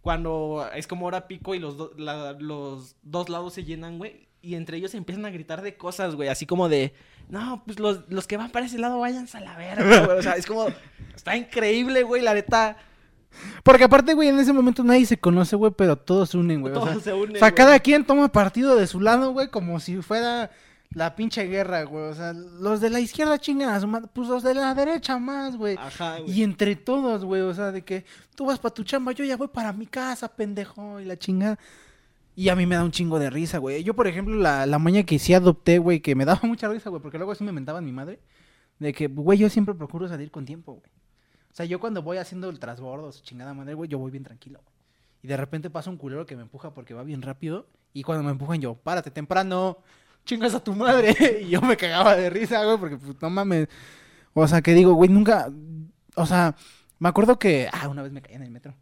[0.00, 4.28] cuando es como hora pico y los, do- la- los dos lados se llenan, güey.
[4.42, 6.28] Y entre ellos empiezan a gritar de cosas, güey.
[6.28, 6.92] Así como de,
[7.28, 10.18] no, pues los, los que van para ese lado váyanse a la verga, güey.
[10.18, 10.66] O sea, es como,
[11.14, 12.76] está increíble, güey, la neta.
[13.62, 16.74] Porque aparte, güey, en ese momento nadie se conoce, güey, pero todos se unen, güey.
[16.74, 17.54] O sea, Todos se unen, o sea, güey.
[17.54, 20.50] cada quien toma partido de su lado, güey, como si fuera
[20.90, 22.04] la pinche guerra, güey.
[22.04, 25.18] O sea, los de la izquierda chingan a su madre, pues los de la derecha
[25.18, 25.76] más, güey.
[25.78, 26.30] Ajá, güey.
[26.30, 29.36] Y entre todos, güey, o sea, de que tú vas para tu chamba, yo ya
[29.36, 31.58] voy para mi casa, pendejo, y la chingada.
[32.34, 33.84] Y a mí me da un chingo de risa, güey.
[33.84, 36.90] Yo, por ejemplo, la, la maña que sí adopté, güey, que me daba mucha risa,
[36.90, 38.20] güey, porque luego sí me mentaban mi madre,
[38.78, 40.90] de que, güey, yo siempre procuro salir con tiempo, güey.
[41.50, 44.24] O sea, yo cuando voy haciendo el transbordo, su chingada madre, güey, yo voy bien
[44.24, 44.72] tranquilo, güey.
[45.22, 47.68] Y de repente pasa un culero que me empuja porque va bien rápido.
[47.92, 49.78] Y cuando me empujan yo, párate temprano,
[50.24, 51.14] chingas a tu madre.
[51.42, 53.68] y yo me cagaba de risa, güey, porque pues, no mames.
[54.34, 55.52] O sea, que digo, güey, nunca.
[56.16, 56.56] O sea,
[56.98, 57.68] me acuerdo que.
[57.72, 58.74] Ah, una vez me caí en el metro.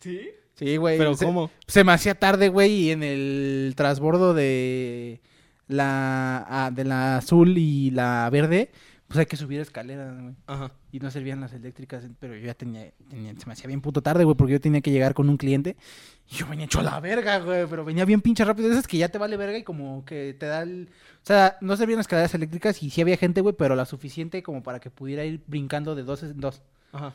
[0.00, 0.30] ¿Sí?
[0.58, 0.98] Sí, güey.
[0.98, 1.50] Pero se, ¿cómo?
[1.66, 5.20] Se me hacía tarde, güey, y en el transbordo de
[5.68, 8.70] la, ah, de la azul y la verde,
[9.06, 10.34] pues hay que subir escaleras, güey.
[10.46, 10.72] Ajá.
[10.90, 14.02] Y no servían las eléctricas, pero yo ya tenía, tenía- se me hacía bien puto
[14.02, 15.76] tarde, güey, porque yo tenía que llegar con un cliente.
[16.30, 18.70] Y yo venía hecho a la verga, güey, pero venía bien pinche rápido.
[18.70, 20.88] Esas que ya te vale verga y como que te da el...
[21.22, 24.42] O sea, no servían las escaleras eléctricas y sí había gente, güey, pero la suficiente
[24.42, 26.62] como para que pudiera ir brincando de dos en dos.
[26.92, 27.12] Ajá.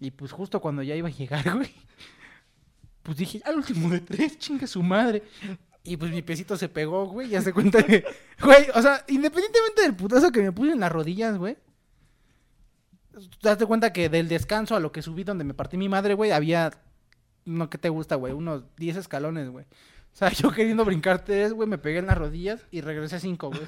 [0.00, 1.70] Y pues justo cuando ya iba a llegar, güey,
[3.02, 5.22] pues dije, al último de tres, chingue su madre.
[5.84, 8.04] Y pues mi pesito se pegó, güey, ya se cuenta que,
[8.42, 11.56] güey, o sea, independientemente del putazo que me puse en las rodillas, güey.
[13.42, 16.30] Date cuenta que del descanso a lo que subí donde me partí mi madre, güey,
[16.30, 16.70] había,
[17.44, 18.32] no, ¿qué te gusta, güey?
[18.32, 19.66] Unos 10 escalones, güey.
[20.12, 23.50] O sea, yo queriendo brincar tres, güey, me pegué en las rodillas y regresé cinco,
[23.50, 23.62] güey.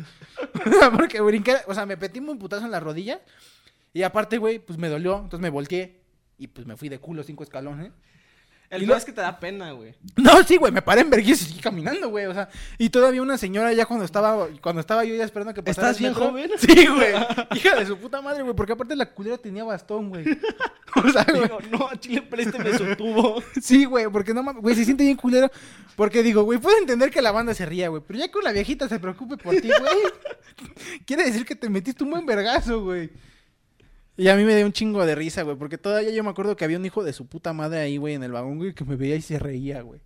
[0.96, 3.20] Porque brinqué, o sea, me petí un putazo en las rodillas
[3.92, 6.00] y aparte, güey, pues me dolió, entonces me volteé
[6.38, 7.92] y pues me fui de culo cinco escalones.
[8.70, 9.94] El Y es que te da pena, güey.
[10.16, 13.22] No, sí, güey, me paré en vergüenza y seguí caminando, güey, o sea, y todavía
[13.22, 16.28] una señora ya cuando estaba, cuando estaba yo ya esperando que pasara ¿Estás bien metro-
[16.28, 16.50] joven?
[16.58, 17.12] Sí, güey,
[17.56, 20.24] hija de su puta madre, güey, porque aparte la culera tenía bastón, güey.
[20.96, 23.42] O sea, güey, Digo, no, Chile, présteme su tubo.
[23.60, 25.50] sí, güey, porque no mames, güey, se siente bien culero,
[25.96, 28.52] porque digo, güey, puedo entender que la banda se ría, güey, pero ya que una
[28.52, 29.98] viejita se preocupe por ti, güey,
[31.04, 33.10] quiere decir que te metiste un buen vergazo, güey.
[34.16, 36.56] Y a mí me dio un chingo de risa, güey, porque todavía yo me acuerdo
[36.56, 38.84] que había un hijo de su puta madre ahí, güey, en el vagón, güey, que
[38.84, 40.00] me veía y se reía, güey.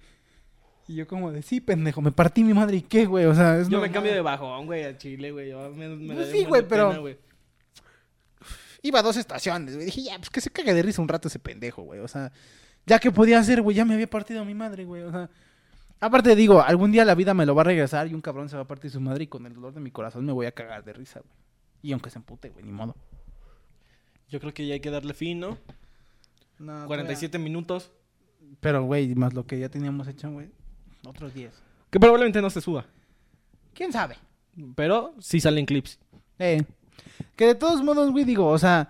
[0.86, 3.58] Y yo como de, sí, pendejo, me partí mi madre y qué, güey, o sea,
[3.58, 5.50] es Yo me cambio de bajón, güey, a Chile, güey.
[5.50, 7.18] Yo me, me Pues sí, güey, pero- pena, güey.
[8.80, 11.28] Iba a dos estaciones, güey, dije, ya, pues que se cague de risa un rato
[11.28, 12.32] ese pendejo, güey, o sea,
[12.86, 15.28] ya que podía hacer, güey, ya me había partido mi madre, güey, o sea...
[16.00, 18.54] Aparte digo, algún día la vida me lo va a regresar y un cabrón se
[18.54, 20.52] va a partir su madre y con el dolor de mi corazón me voy a
[20.52, 21.32] cagar de risa, güey.
[21.82, 22.94] Y aunque se empute, güey, ni modo.
[24.30, 25.58] Yo creo que ya hay que darle fin, ¿no?
[26.58, 27.90] No, 47 minutos.
[28.60, 30.48] Pero, güey, más lo que ya teníamos hecho, güey,
[31.06, 31.52] otros 10.
[31.90, 32.86] Que probablemente no se suba.
[33.74, 34.16] ¿Quién sabe?
[34.74, 35.98] Pero sí salen clips.
[36.38, 36.62] Eh,
[37.36, 38.88] que de todos modos, güey, digo, o sea,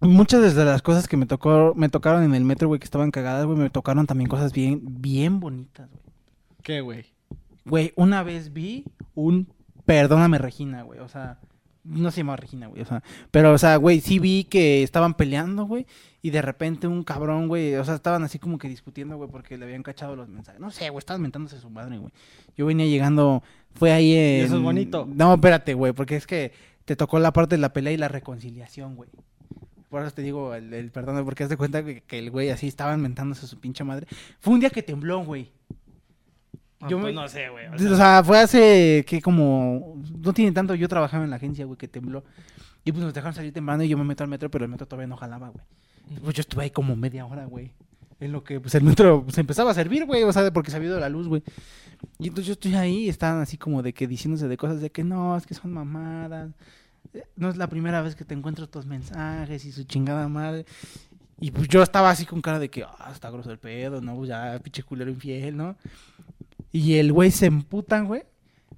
[0.00, 3.10] muchas de las cosas que me tocó, me tocaron en el metro, güey, que estaban
[3.10, 6.02] cagadas, güey, me tocaron también cosas bien, bien bonitas, güey.
[6.62, 7.06] ¿Qué, güey?
[7.64, 9.52] Güey, una vez vi un
[9.84, 11.40] Perdóname Regina, güey, o sea,
[11.84, 15.14] no se llama Regina, güey, o sea, pero, o sea, güey, sí vi que estaban
[15.14, 15.86] peleando, güey,
[16.22, 19.58] y de repente un cabrón, güey, o sea, estaban así como que discutiendo, güey, porque
[19.58, 20.60] le habían cachado los mensajes.
[20.60, 22.12] No sé, güey, estaban mentándose a su madre, güey.
[22.56, 23.42] Yo venía llegando,
[23.74, 24.44] fue ahí en...
[24.46, 25.08] eso es bonito.
[25.12, 26.52] No, espérate, güey, porque es que
[26.84, 29.10] te tocó la parte de la pelea y la reconciliación, güey.
[29.88, 32.48] Por eso te digo el, el perdón, porque haz de cuenta que, que el güey
[32.48, 34.06] así estaban mentándose a su pinche madre.
[34.40, 35.50] Fue un día que tembló, güey.
[36.82, 37.66] Ah, Yo pues me- no sé, güey.
[37.68, 41.64] o O sea, fue hace que como no tiene tanto, yo trabajaba en la agencia,
[41.64, 42.24] güey, que tembló.
[42.84, 44.86] Y pues nos dejaron salir temprano y yo me meto al metro, pero el metro
[44.86, 45.64] todavía no jalaba, güey.
[46.22, 47.70] Pues yo estuve ahí como media hora, güey.
[48.18, 50.76] En lo que pues el metro se empezaba a servir, güey, o sea, porque se
[50.76, 51.42] había ido la luz, güey.
[52.18, 54.90] Y entonces yo estoy ahí y estaban así como de que diciéndose de cosas de
[54.90, 56.50] que no, es que son mamadas.
[57.36, 60.66] No es la primera vez que te encuentro estos mensajes y su chingada madre.
[61.40, 64.14] Y pues yo estaba así con cara de que, ah, está grosso el pedo, ¿no?
[64.16, 65.76] Pues ya, pinche culero infiel, ¿no?
[66.72, 68.22] Y el güey se emputan, güey.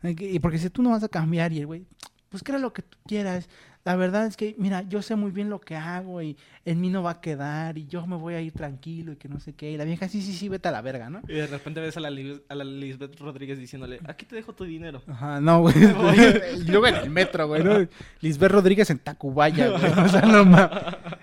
[0.03, 1.86] Y porque si tú no vas a cambiar y el güey,
[2.28, 3.49] pues crea lo que tú quieras.
[3.84, 6.88] La verdad es que, mira, yo sé muy bien lo que hago y en mí
[6.88, 9.53] no va a quedar y yo me voy a ir tranquilo y que no sé
[9.53, 9.70] qué.
[9.70, 11.20] Y la vieja, sí, sí, sí, vete a la verga, ¿no?
[11.28, 14.64] Y de repente ves a la, a la Lisbeth Rodríguez diciéndole, aquí te dejo tu
[14.64, 15.03] dinero.
[15.07, 15.74] Ajá, no, güey.
[16.66, 17.86] luego en el metro, güey, ¿no?
[18.22, 19.84] Lisbeth Rodríguez en Tacubaya, güey.
[20.05, 20.70] O sea, no mames.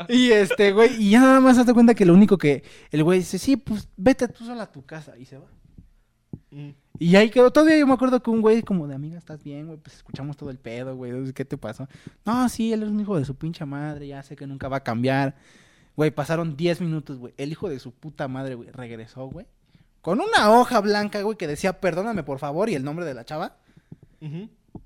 [0.08, 3.20] Y este, güey, y ya nada más hazte cuenta que lo único que el güey
[3.20, 5.18] dice, sí, pues vete tú sola a tu casa.
[5.18, 5.46] Y se va.
[6.52, 6.70] Mm.
[7.00, 7.52] Y ahí quedó.
[7.52, 9.80] Todavía yo me acuerdo que un güey como de amiga, ¿estás bien, güey?
[9.80, 11.34] Pues escuchamos todo el pedo, güey.
[11.34, 11.88] ¿Qué te pasó?
[12.26, 14.08] No, sí, él es un hijo de su pinche madre.
[14.08, 15.36] Ya sé que nunca va a cambiar.
[15.96, 17.34] Güey, pasaron 10 minutos, güey.
[17.38, 19.46] El hijo de su puta madre, güey, regresó, güey.
[20.02, 23.26] Con una hoja blanca, güey, que decía, perdóname, por favor, y el nombre de la
[23.26, 23.58] chava.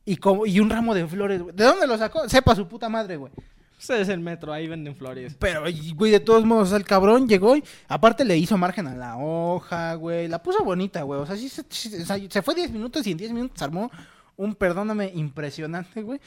[0.06, 1.56] Y, como, y un ramo de flores, güey.
[1.56, 2.28] ¿De dónde lo sacó?
[2.28, 3.32] Sepa su puta madre, güey.
[3.80, 5.36] Ese es el metro, ahí venden flores.
[5.38, 5.64] Pero,
[5.96, 9.94] güey, de todos modos, el cabrón llegó y aparte le hizo margen a la hoja,
[9.96, 10.28] güey.
[10.28, 11.20] La puso bonita, güey.
[11.20, 11.64] O sea, sí, se-
[12.30, 13.92] se fue 10 minutos y en 10 minutos armó
[14.38, 16.20] un perdóname impresionante, güey.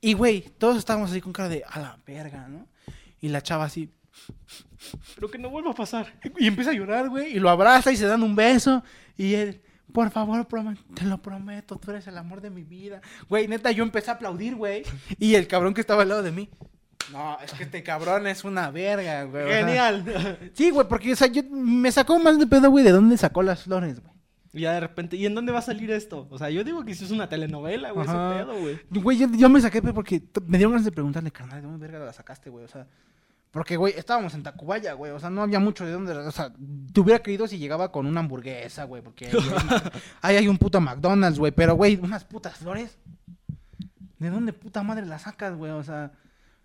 [0.00, 2.68] Y, güey, todos estábamos así con cara de a la verga, ¿no?
[3.20, 3.90] Y la chava así.
[5.14, 6.12] Pero que no vuelva a pasar.
[6.38, 7.34] Y empieza a llorar, güey.
[7.36, 8.84] Y lo abraza y se dan un beso.
[9.16, 9.62] Y él,
[9.92, 10.46] por favor,
[10.94, 13.00] te lo prometo, tú eres el amor de mi vida.
[13.28, 14.82] Güey, neta, yo empecé a aplaudir, güey.
[15.18, 16.50] Y el cabrón que estaba al lado de mí.
[17.12, 19.44] No, es que este cabrón es una verga, güey.
[19.44, 20.38] o sea, Genial.
[20.54, 23.42] Sí, güey, porque o sea, yo, me sacó más de pedo, güey, de dónde sacó
[23.42, 24.14] las flores, güey.
[24.52, 26.28] Y ya de repente, ¿y en dónde va a salir esto?
[26.30, 28.80] O sea, yo digo que eso es una telenovela, güey, ese pedo, güey.
[28.88, 32.04] Güey, yo, yo me saqué porque me dieron ganas de preguntarle, carnal, ¿de dónde verga
[32.04, 32.64] la sacaste, güey?
[32.64, 32.86] O sea,
[33.54, 35.12] porque, güey, estábamos en Tacubaya, güey.
[35.12, 36.12] O sea, no había mucho de dónde.
[36.12, 36.52] O sea,
[36.92, 39.00] te hubiera creído si llegaba con una hamburguesa, güey.
[39.00, 39.80] Porque ahí hay,
[40.22, 41.52] ahí hay un puto McDonald's, güey.
[41.52, 42.98] Pero, güey, unas putas flores.
[44.18, 45.70] ¿De dónde puta madre las sacas, güey?
[45.70, 46.10] O sea,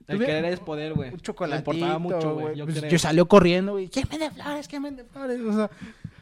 [0.09, 1.09] El tuviera- querer es poder, güey.
[1.11, 2.55] un Le importaba mucho, güey.
[2.57, 2.99] Yo Pues, creo.
[2.99, 3.87] salió corriendo, güey.
[3.89, 4.67] ¿Quién vende flores?
[4.67, 5.39] ¿Quién vende flores?
[5.41, 5.69] O sea,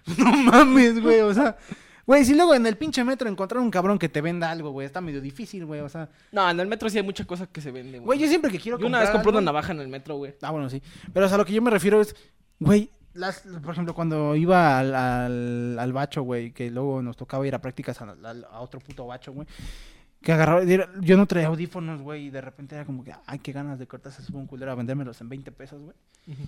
[0.17, 1.21] no mames, güey.
[1.21, 1.57] O sea,
[2.05, 4.85] güey, si luego en el pinche metro encontrar un cabrón que te venda algo, güey,
[4.85, 5.81] está medio difícil, güey.
[5.81, 8.27] O sea, No, en el metro sí hay muchas cosas que se venden, güey, yo
[8.27, 10.33] siempre que quiero Yo una vez compré una navaja en el metro, güey.
[10.41, 10.81] Ah, bueno, sí.
[11.13, 12.15] Pero o sea, lo que yo me refiero es,
[12.59, 17.47] güey, las, por ejemplo, cuando iba al, al, al bacho, güey, que luego nos tocaba
[17.47, 19.47] ir a prácticas a, a- a otro puto bacho, güey.
[20.21, 20.63] Que agarraba,
[21.01, 23.87] yo no traía audífonos, güey, y de repente era como que, ay, qué ganas de
[23.87, 25.95] cortar, se sube un culero a vendérmelos en 20 pesos, güey.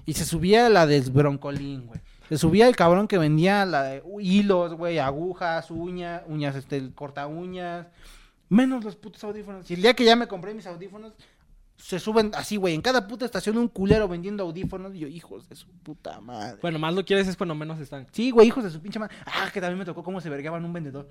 [0.06, 2.02] Y se subía la del broncolín, güey.
[2.28, 6.94] Se subía el cabrón que vendía la de hilos, güey, agujas, uñas, uñas, este, el
[6.94, 7.88] corta uñas.
[8.50, 9.70] Menos los putos audífonos.
[9.70, 11.14] Y el día que ya me compré mis audífonos,
[11.78, 12.76] se suben así, güey.
[12.76, 14.94] En cada puta estación un culero vendiendo audífonos.
[14.96, 16.58] Y yo, hijos de su puta madre.
[16.62, 18.08] Bueno, más lo quieres es cuando menos están.
[18.12, 19.16] Sí, güey, hijos de su pinche madre.
[19.26, 21.10] Ah, que también me tocó cómo se vergaban un vendedor.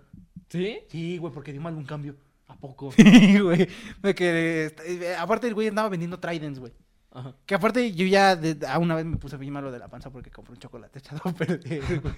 [0.49, 0.81] ¿Sí?
[0.89, 2.17] Sí, güey, porque dio mal un cambio.
[2.49, 2.93] ¿A poco?
[2.97, 3.69] Sí, güey.
[4.03, 6.73] Me quedé- eh, Aparte, el güey andaba vendiendo Tridents, güey.
[7.11, 7.35] Ajá.
[7.47, 10.11] Que aparte yo ya de- a una vez me puse bien malo de la panza
[10.11, 12.15] porque compré un chocolate echado a perder, güey.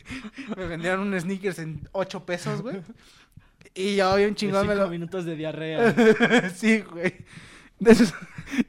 [0.56, 2.80] Me vendieron un sneakers en 8 pesos, güey.
[3.74, 4.88] Y yo bien chingón me lo...
[4.88, 6.50] minutos de diarrea.
[6.54, 7.14] sí, güey.
[7.78, 7.94] De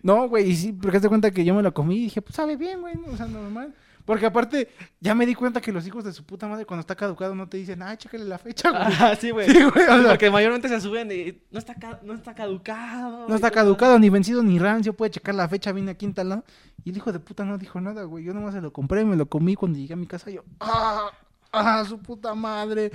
[0.03, 2.35] No, güey, y sí, porque te cuenta que yo me lo comí y dije, pues
[2.35, 3.73] sabe bien, güey, o sea, normal.
[4.11, 4.67] Porque aparte,
[4.99, 7.47] ya me di cuenta que los hijos de su puta madre cuando está caducado no
[7.47, 8.83] te dicen, ah, chécale la fecha, güey.
[8.99, 9.49] Ah, sí, güey.
[9.49, 13.29] Sí, güey, o sea, Porque mayormente se suben y no está, no está caducado.
[13.29, 14.91] No está caducado, ni vencido, ni rancio.
[14.91, 16.43] Puede checar la fecha, viene aquí en tal lado.
[16.83, 18.25] Y el hijo de puta no dijo nada, güey.
[18.25, 20.29] Yo nomás se lo compré, me lo comí cuando llegué a mi casa.
[20.29, 21.09] Yo, ¡ah!
[21.53, 22.91] ¡ah, su puta madre!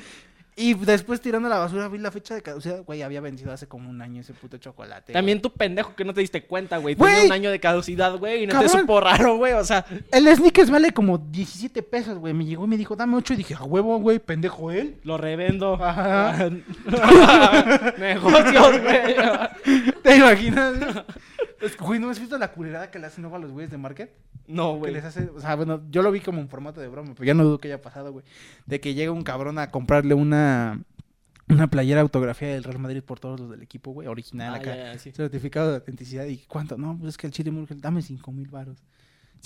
[0.59, 2.83] Y después tirando a la basura vi la fecha de caducidad.
[2.83, 5.13] Güey, había vencido hace como un año ese puto chocolate.
[5.13, 6.97] También tu pendejo que no te diste cuenta, güey.
[6.97, 8.81] Tenía un año de caducidad, güey, y no te Cabrón.
[8.81, 9.53] supo raro, güey.
[9.53, 9.85] O sea.
[10.11, 12.33] El sneakers vale como 17 pesos, güey.
[12.33, 13.35] Me llegó y me dijo, dame 8.
[13.35, 14.97] Y dije, a huevo, güey, pendejo él.
[15.05, 15.75] lo revendo.
[15.75, 16.49] Ajá.
[17.99, 19.15] Negocios, güey.
[20.03, 20.75] ¿Te imaginas?
[21.61, 23.71] Es que, Güey, ¿no has visto la culerada que le hacen luego a los güeyes
[23.71, 24.11] de Market?
[24.47, 24.93] No, que güey.
[24.95, 27.35] les hace, o sea, bueno, yo lo vi como en formato de broma, pero ya
[27.35, 28.25] no dudo que haya pasado, güey.
[28.67, 30.81] De que llega un cabrón a comprarle una
[31.49, 34.77] una playera autografía del Real Madrid por todos los del equipo, güey, original Ah, acá.
[34.77, 35.13] ya, ya, sí.
[35.13, 36.27] Certificado de autenticidad.
[36.27, 36.77] ¿Y cuánto?
[36.77, 38.79] No, pues es que el chile Murgel, dame cinco mil varos.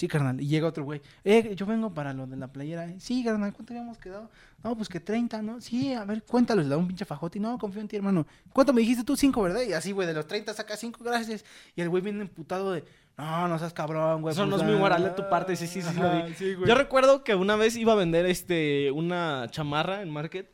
[0.00, 0.40] Sí, carnal.
[0.40, 1.02] Y llega otro güey.
[1.24, 2.86] Eh, yo vengo para lo de la playera.
[2.86, 2.96] eh.
[2.98, 4.30] Sí, carnal, ¿cuánto habíamos quedado?
[4.64, 5.60] No, pues que 30, ¿no?
[5.60, 6.62] Sí, a ver, cuéntalo.
[6.62, 7.38] Le da un pinche fajote.
[7.38, 8.26] No, confío en ti, hermano.
[8.50, 9.14] ¿Cuánto me dijiste tú?
[9.14, 9.60] Cinco, ¿verdad?
[9.60, 11.44] Y así, güey, de los 30 saca cinco, gracias.
[11.76, 12.82] Y el güey viene emputado de,
[13.18, 14.32] no, no seas cabrón, güey.
[14.32, 16.22] Eso no pues, es muy ah, moral de tu parte, sí, sí, sí, lo ajá,
[16.22, 16.32] vi.
[16.32, 16.66] sí, güey.
[16.66, 20.50] Yo recuerdo que una vez iba a vender este una chamarra en Market,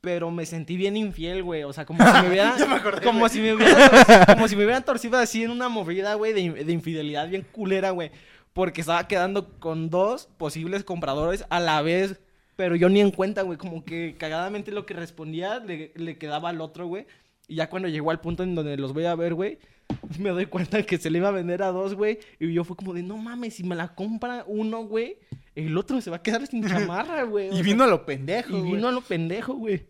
[0.00, 1.62] pero me sentí bien infiel, güey.
[1.62, 2.54] O sea, como si me hubieran.
[2.58, 3.30] Ya me acordé, como, güey.
[3.30, 7.28] si me torcido, como si me hubieran torcido así en una movida, güey, de infidelidad
[7.28, 8.10] bien culera, güey.
[8.52, 12.20] Porque estaba quedando con dos posibles compradores a la vez.
[12.56, 13.58] Pero yo ni en cuenta, güey.
[13.58, 17.06] Como que cagadamente lo que respondía le, le quedaba al otro, güey.
[17.48, 19.58] Y ya cuando llegó al punto en donde los voy a ver, güey,
[20.18, 22.18] me doy cuenta que se le iba a vender a dos, güey.
[22.38, 25.18] Y yo fue como de, no mames, si me la compra uno, güey,
[25.54, 27.48] el otro se va a quedar sin chamarra, güey.
[27.48, 29.86] Y sea, vino a lo pendejo, y vino a lo pendejo, güey.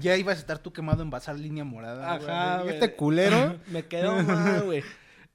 [0.00, 2.14] Ya ibas a estar tú quemado en basar línea morada.
[2.14, 2.64] Ajá, güey.
[2.64, 2.74] güey.
[2.74, 3.58] Este culero.
[3.68, 4.82] me quedó mal, güey.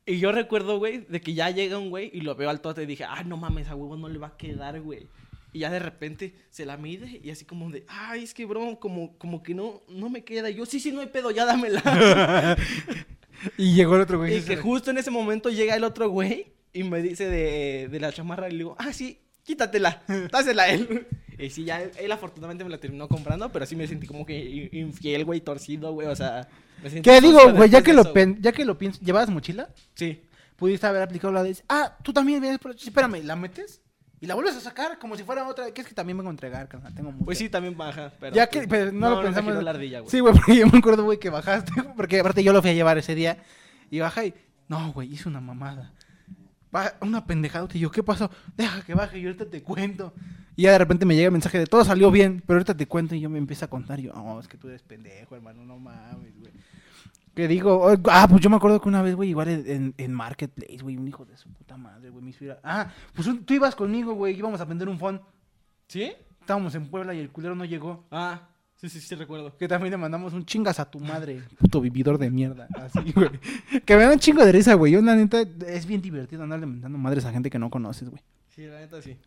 [0.05, 2.83] Y yo recuerdo, güey, de que ya llega un güey y lo veo al tote
[2.83, 5.07] y dije, ah, no mames, a huevo no le va a quedar, güey.
[5.53, 8.79] Y ya de repente se la mide y así como de, ay, es que, bro,
[8.79, 10.49] como, como que no, no me queda.
[10.49, 12.57] Y yo, sí, sí, no hay pedo, ya dámela.
[13.57, 14.37] y llegó el otro güey.
[14.37, 17.99] y que justo en ese momento llega el otro güey y me dice de, de
[17.99, 20.01] la chamarra y le digo, ah, sí, quítatela,
[20.31, 21.07] dásela a él.
[21.37, 24.37] Y sí, ya él, afortunadamente me la terminó comprando, pero sí me sentí como que
[24.43, 26.47] in- infiel, güey, torcido, güey, o sea...
[26.81, 27.69] me sentí ¿Qué digo, güey?
[27.69, 28.99] Ya que, lo pen- ya que lo pienso.
[29.03, 29.69] ¿Llevabas mochila?
[29.95, 30.21] Sí.
[30.55, 32.77] pudiste haber aplicado la de, ah, tú también vienes por...
[32.79, 33.81] sí, Espérame, ¿la metes?
[34.21, 36.31] Y la vuelves a sacar como si fuera otra, que es que también vengo a
[36.31, 37.25] entregar, carnal, tengo mucho.
[37.25, 38.13] Pues sí, también baja.
[38.21, 39.51] Pero, ya que, pero no, lo me pensamos.
[39.51, 40.09] giró la ardilla, güey.
[40.09, 42.73] Sí, güey, porque yo me acuerdo, güey, que bajaste, porque aparte yo lo fui a
[42.73, 43.43] llevar ese día
[43.91, 44.33] y baja y,
[44.69, 45.91] no, güey, hice una mamada.
[46.73, 48.31] Va, una pendejada, y yo, ¿qué pasó?
[48.55, 50.13] Deja que baje y ahorita te cuento.
[50.55, 52.85] Y ya de repente me llega el mensaje de todo salió bien, pero ahorita te
[52.87, 53.99] cuento y yo me empiezo a contar.
[53.99, 56.51] Y yo, no, es que tú eres pendejo, hermano, no mames, güey.
[57.33, 60.13] Que digo, oh, ah, pues yo me acuerdo que una vez, güey, igual en, en-
[60.13, 63.27] Marketplace, güey, un hijo de su puta madre, güey, me hizo ir a- Ah, pues
[63.45, 65.19] tú ibas conmigo, güey, íbamos a vender un phone.
[65.87, 66.11] ¿Sí?
[66.39, 68.05] Estábamos en Puebla y el culero no llegó.
[68.11, 69.57] Ah, sí, sí, sí, recuerdo.
[69.57, 72.67] Que también le mandamos un chingas a tu madre, puto vividor de mierda.
[72.75, 73.31] Así, güey.
[73.83, 74.91] Que me da un chingo de risa, güey.
[74.91, 78.21] Yo, la neta, es bien divertido andarle mandando madres a gente que no conoces, güey.
[78.49, 79.17] Sí, la neta sí.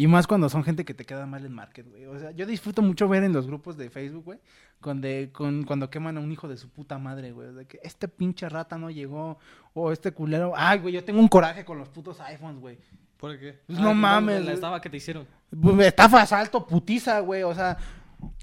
[0.00, 2.06] Y más cuando son gente que te queda mal en market, güey.
[2.06, 4.38] O sea, yo disfruto mucho ver en los grupos de Facebook, güey,
[4.80, 7.52] cuando, con, cuando queman a un hijo de su puta madre, güey.
[7.52, 9.40] De que este pinche rata no llegó,
[9.74, 10.52] o este culero.
[10.56, 12.78] Ay, güey, yo tengo un coraje con los putos iPhones, güey.
[13.16, 13.58] ¿Por qué?
[13.66, 14.54] Pues no mames, La güey.
[14.54, 15.26] estaba que te hicieron.
[15.60, 17.42] Pues, Estafa, asalto, putiza, güey.
[17.42, 17.76] O sea,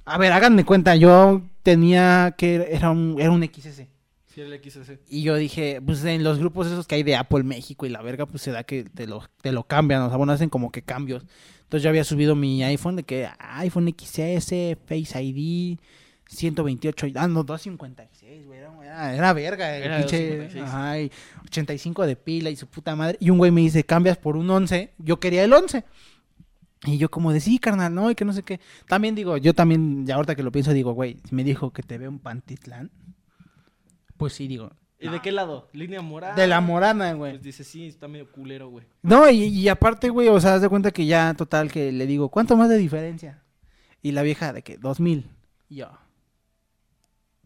[0.03, 0.97] a ver, háganme cuenta.
[0.97, 2.67] Yo tenía que.
[2.69, 3.83] Era un, era un XS.
[4.35, 4.99] Sí, el XS.
[5.07, 8.01] Y yo dije, pues en los grupos esos que hay de Apple México y la
[8.01, 10.73] verga, pues se da que te lo, te lo cambian, o sea, bueno, hacen como
[10.73, 11.23] que cambios.
[11.61, 15.77] Entonces yo había subido mi iPhone de que iPhone XS, Face ID,
[16.27, 20.63] 128, ah, no, 256, güey, era, era, verga, el Era pinche, 256.
[20.65, 21.11] ajá, y
[21.45, 23.17] 85 de pila y su puta madre.
[23.21, 25.85] Y un güey me dice, cambias por un 11, yo quería el 11.
[26.87, 28.59] Y yo como de, sí, carnal, no, y que no sé qué.
[28.85, 31.97] También digo, yo también, ya ahorita que lo pienso, digo, güey, me dijo que te
[31.97, 32.91] veo en Pantitlán,
[34.17, 34.71] pues sí, digo.
[34.99, 35.69] ¿Y de qué lado?
[35.73, 36.35] ¿Línea morada?
[36.35, 37.33] De la morana, güey.
[37.33, 38.85] Pues dice, sí, está medio culero, güey.
[39.01, 42.07] No, y, y aparte, güey, o sea, haz de cuenta que ya, total, que le
[42.07, 43.43] digo, ¿cuánto más de diferencia?
[44.01, 45.29] Y la vieja de que, dos mil.
[45.69, 45.89] Y yo,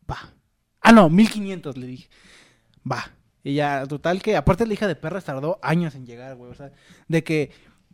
[0.09, 0.33] va.
[0.81, 2.09] Ah, no, mil quinientos, le dije.
[2.89, 3.11] Va.
[3.43, 6.51] Y ya, total, que aparte la hija de perras tardó años en llegar, güey.
[6.51, 6.71] O sea,
[7.07, 7.51] de que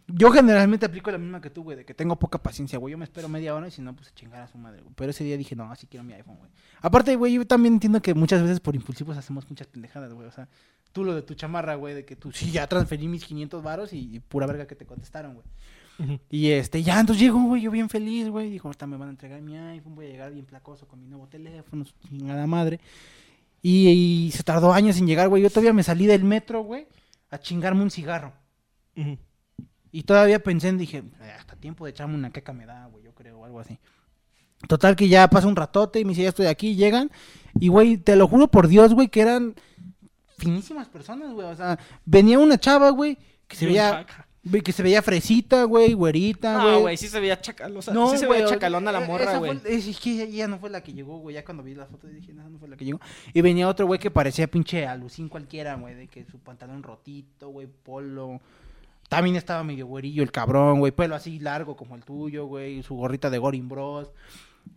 [0.07, 2.91] yo generalmente aplico la misma que tú, güey, de que tengo poca paciencia, güey.
[2.91, 4.93] Yo me espero media hora y si no, pues a chingar a su madre, güey.
[4.95, 6.51] Pero ese día dije, no, así quiero mi iPhone, güey.
[6.81, 10.27] Aparte, güey, yo también entiendo que muchas veces por impulsivos hacemos muchas pendejadas, güey.
[10.27, 10.47] O sea,
[10.91, 13.93] tú lo de tu chamarra, güey, de que tú sí, ya transferí mis 500 varos
[13.93, 15.45] y, y pura verga que te contestaron, güey.
[16.29, 18.49] Y este, ya, entonces llego, güey, yo bien feliz, güey.
[18.49, 21.07] Dijo, ahorita me van a entregar mi iPhone, voy a llegar bien placoso con mi
[21.07, 22.79] nuevo teléfono, chingada madre.
[23.61, 23.89] Y,
[24.27, 25.41] y se tardó años en llegar, güey.
[25.41, 26.87] Yo todavía me salí del metro, güey,
[27.31, 28.33] a chingarme un cigarro.
[29.95, 33.05] Y todavía pensé en, dije, "Eh, hasta tiempo de echarme una queca me da, güey,
[33.05, 33.79] yo creo, o algo así.
[34.67, 37.09] Total que ya pasa un ratote y me dice, ya estoy aquí, llegan.
[37.61, 39.55] Y, güey, te lo juro por Dios, güey, que eran
[40.37, 41.47] finísimas personas, güey.
[41.47, 43.17] O sea, venía una chava, güey,
[43.47, 44.05] que se veía,
[44.65, 46.73] que se veía fresita, güey, güerita, güey.
[46.73, 47.93] No, güey, sí se veía chacalosa.
[47.93, 49.61] No, sí se güey, veía chacalona la eh, morra, güey.
[49.63, 51.35] Es, que ella no fue la que llegó, güey.
[51.35, 52.99] Ya cuando vi la foto dije, no, no fue la que llegó.
[53.33, 55.95] Y venía otro güey que parecía pinche alucín cualquiera, güey.
[55.95, 58.41] De que su pantalón rotito, güey, polo.
[59.09, 60.91] También estaba medio güerillo el cabrón, güey.
[60.91, 62.81] Pelo así largo como el tuyo, güey.
[62.83, 64.11] Su gorrita de Gorin Bros.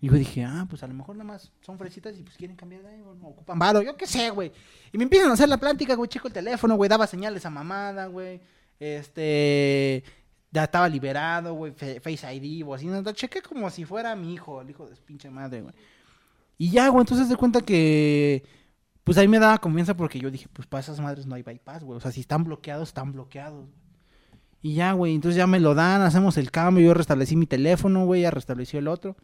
[0.00, 2.56] Y yo dije, ah, pues a lo mejor nada más son fresitas y pues quieren
[2.56, 4.52] cambiar de iPhone, o ocupan varo, yo qué sé, güey.
[4.92, 7.50] Y me empiezan a hacer la plática, güey, checo el teléfono, güey, daba señales a
[7.50, 8.40] mamada, güey.
[8.78, 10.04] Este,
[10.52, 14.60] ya estaba liberado, güey, Face ID, o así, no, chequé como si fuera mi hijo,
[14.60, 15.74] el hijo de su pinche madre, güey.
[16.58, 18.44] Y ya, güey, entonces de cuenta que,
[19.02, 21.82] pues ahí me daba confianza porque yo dije, pues para esas madres no hay bypass,
[21.82, 21.96] güey.
[21.96, 23.68] O sea, si están bloqueados, están bloqueados.
[24.60, 28.04] Y ya, güey, entonces ya me lo dan, hacemos el cambio, yo restablecí mi teléfono,
[28.04, 29.16] güey, ya restableció el otro.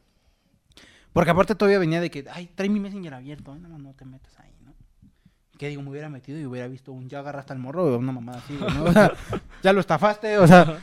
[1.12, 3.58] Porque aparte todavía venía de que, ay, trae mi Messenger abierto, ¿eh?
[3.60, 4.74] no, no te metas ahí, ¿no?
[5.58, 8.12] Que digo, me hubiera metido y hubiera visto un ya agarraste al morro o una
[8.12, 8.84] mamada así, güey, ¿no?
[8.84, 9.12] O sea,
[9.62, 10.78] ya lo estafaste, o sea,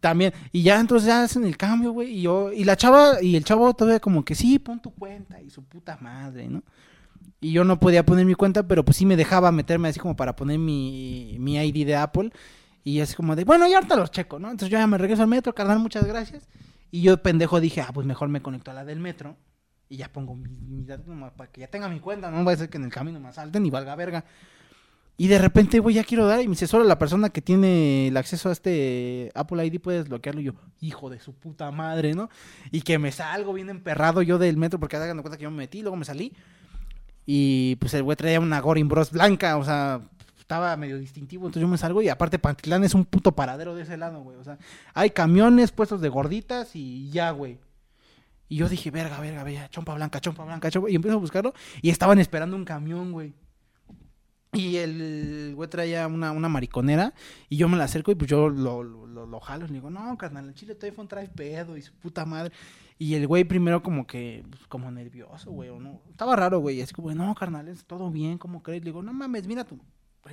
[0.00, 0.32] también.
[0.52, 3.44] Y ya entonces ya hacen el cambio, güey, y yo, y la chava, y el
[3.44, 6.62] chavo todavía como que sí, pon tu cuenta y su puta madre, ¿no?
[7.40, 10.16] Y yo no podía poner mi cuenta, pero pues sí me dejaba meterme así como
[10.16, 12.32] para poner mi, mi ID de Apple.
[12.86, 14.48] Y es como de, bueno, ya ahorita los checo, ¿no?
[14.48, 16.48] Entonces yo ya me regreso al metro, carnal, muchas gracias.
[16.92, 19.36] Y yo, pendejo, dije, ah, pues mejor me conecto a la del metro.
[19.88, 22.68] Y ya pongo mi, dato para que ya tenga mi cuenta, no va a ser
[22.70, 24.24] que en el camino me salten y valga verga.
[25.16, 26.40] Y de repente, güey, ya quiero dar.
[26.40, 29.98] Y me dice, solo la persona que tiene el acceso a este Apple ID puede
[29.98, 30.40] desbloquearlo.
[30.40, 32.30] Y yo, hijo de su puta madre, ¿no?
[32.70, 35.56] Y que me salgo bien emperrado yo del metro porque hagan cuenta que yo me
[35.56, 36.34] metí, luego me salí.
[37.26, 40.02] Y pues el güey traía una Gorin Bros blanca, o sea,
[40.46, 41.46] estaba medio distintivo.
[41.46, 44.38] Entonces yo me salgo y aparte Pantitlán es un puto paradero de ese lado, güey.
[44.38, 44.58] O sea,
[44.94, 47.58] hay camiones puestos de gorditas y ya, güey.
[48.48, 50.88] Y yo dije, verga, verga, verga, chompa blanca, chompa blanca, chompa.
[50.88, 53.34] Y empiezo a buscarlo y estaban esperando un camión, güey.
[54.52, 57.12] Y el güey traía una, una mariconera
[57.48, 59.74] y yo me la acerco y pues yo lo, lo, lo, lo jalo y le
[59.74, 62.52] digo, no, carnal, el chile tu iPhone trae pedo y su puta madre.
[62.98, 66.02] Y el güey primero como que, pues, como nervioso, güey, o no.
[66.08, 66.80] Estaba raro, güey.
[66.80, 68.82] Así como, no, carnal, es todo bien, ¿cómo crees?
[68.82, 69.80] Le digo, no mames, mira tu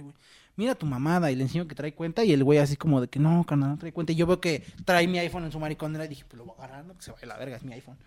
[0.01, 0.15] güey.
[0.55, 3.07] Mira tu mamada y le enseño que trae cuenta y el güey así como de
[3.07, 4.11] que no, carnal, no trae cuenta.
[4.11, 6.55] Y yo veo que trae mi iPhone en su mariconera y dije, pues lo voy
[6.59, 7.97] a agarrar, no, que se vaya la verga, es mi iPhone.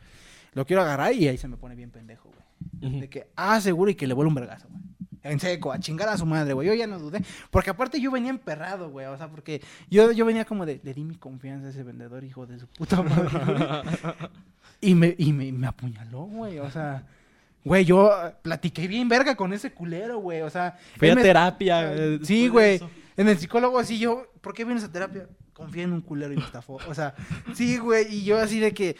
[0.52, 3.00] Lo quiero agarrar y ahí se me pone bien pendejo, güey.
[3.00, 4.82] De que, ah, seguro y que le vuelve un vergazo, güey.
[5.22, 6.68] En seco, a chingar a su madre, güey.
[6.68, 7.20] Yo ya no dudé.
[7.50, 9.06] Porque aparte yo venía emperrado, güey.
[9.06, 9.60] O sea, porque
[9.90, 12.68] yo, yo venía como de, le di mi confianza a ese vendedor, hijo de su
[12.68, 13.30] puta madre.
[14.80, 16.60] y me, y me, me apuñaló, güey.
[16.60, 17.06] O sea,
[17.66, 20.42] güey, yo eh, platiqué bien verga con ese culero, güey.
[20.42, 21.92] O sea, Fui a me- terapia.
[21.94, 22.80] eh, Sí, güey.
[23.16, 25.26] En el psicólogo así yo, ¿por qué vienes a terapia?
[25.54, 26.74] Confié en un culero y me estafó.
[26.86, 27.14] O sea,
[27.54, 28.14] sí, güey.
[28.14, 28.94] Y yo así de que,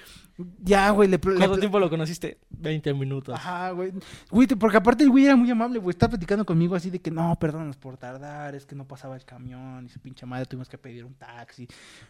[0.63, 2.39] ya, güey, le, le- ¿Cuánto tiempo lo conociste?
[2.49, 3.35] 20 minutos.
[3.35, 3.93] Ajá, güey.
[4.31, 5.91] Güey, porque aparte el güey era muy amable, güey.
[5.91, 9.25] Estaba platicando conmigo así de que no, perdónanos por tardar, es que no pasaba el
[9.27, 11.69] camión y su pinche madre tuvimos que pedir un taxi.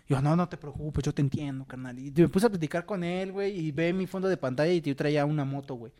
[0.08, 1.98] Yo, no, no te preocupes, yo te entiendo, carnal.
[1.98, 4.80] Y me puse a platicar con él, güey, y ve mi fondo de pantalla y
[4.80, 5.92] yo traía una moto, güey.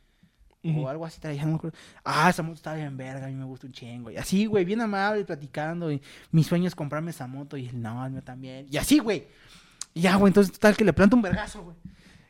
[0.75, 1.77] O algo así traía, no me acuerdo.
[2.05, 4.11] Ah, esa moto está bien verga, a mí me gusta un chingo.
[4.11, 5.93] Y así, güey, bien amable, platicando.
[5.93, 7.57] Y mi sueño es comprarme esa moto.
[7.57, 8.67] Y él, no, mío también.
[8.71, 9.27] Y así, güey.
[9.95, 11.77] Y ya, güey, entonces tal que le planta un vergazo, güey.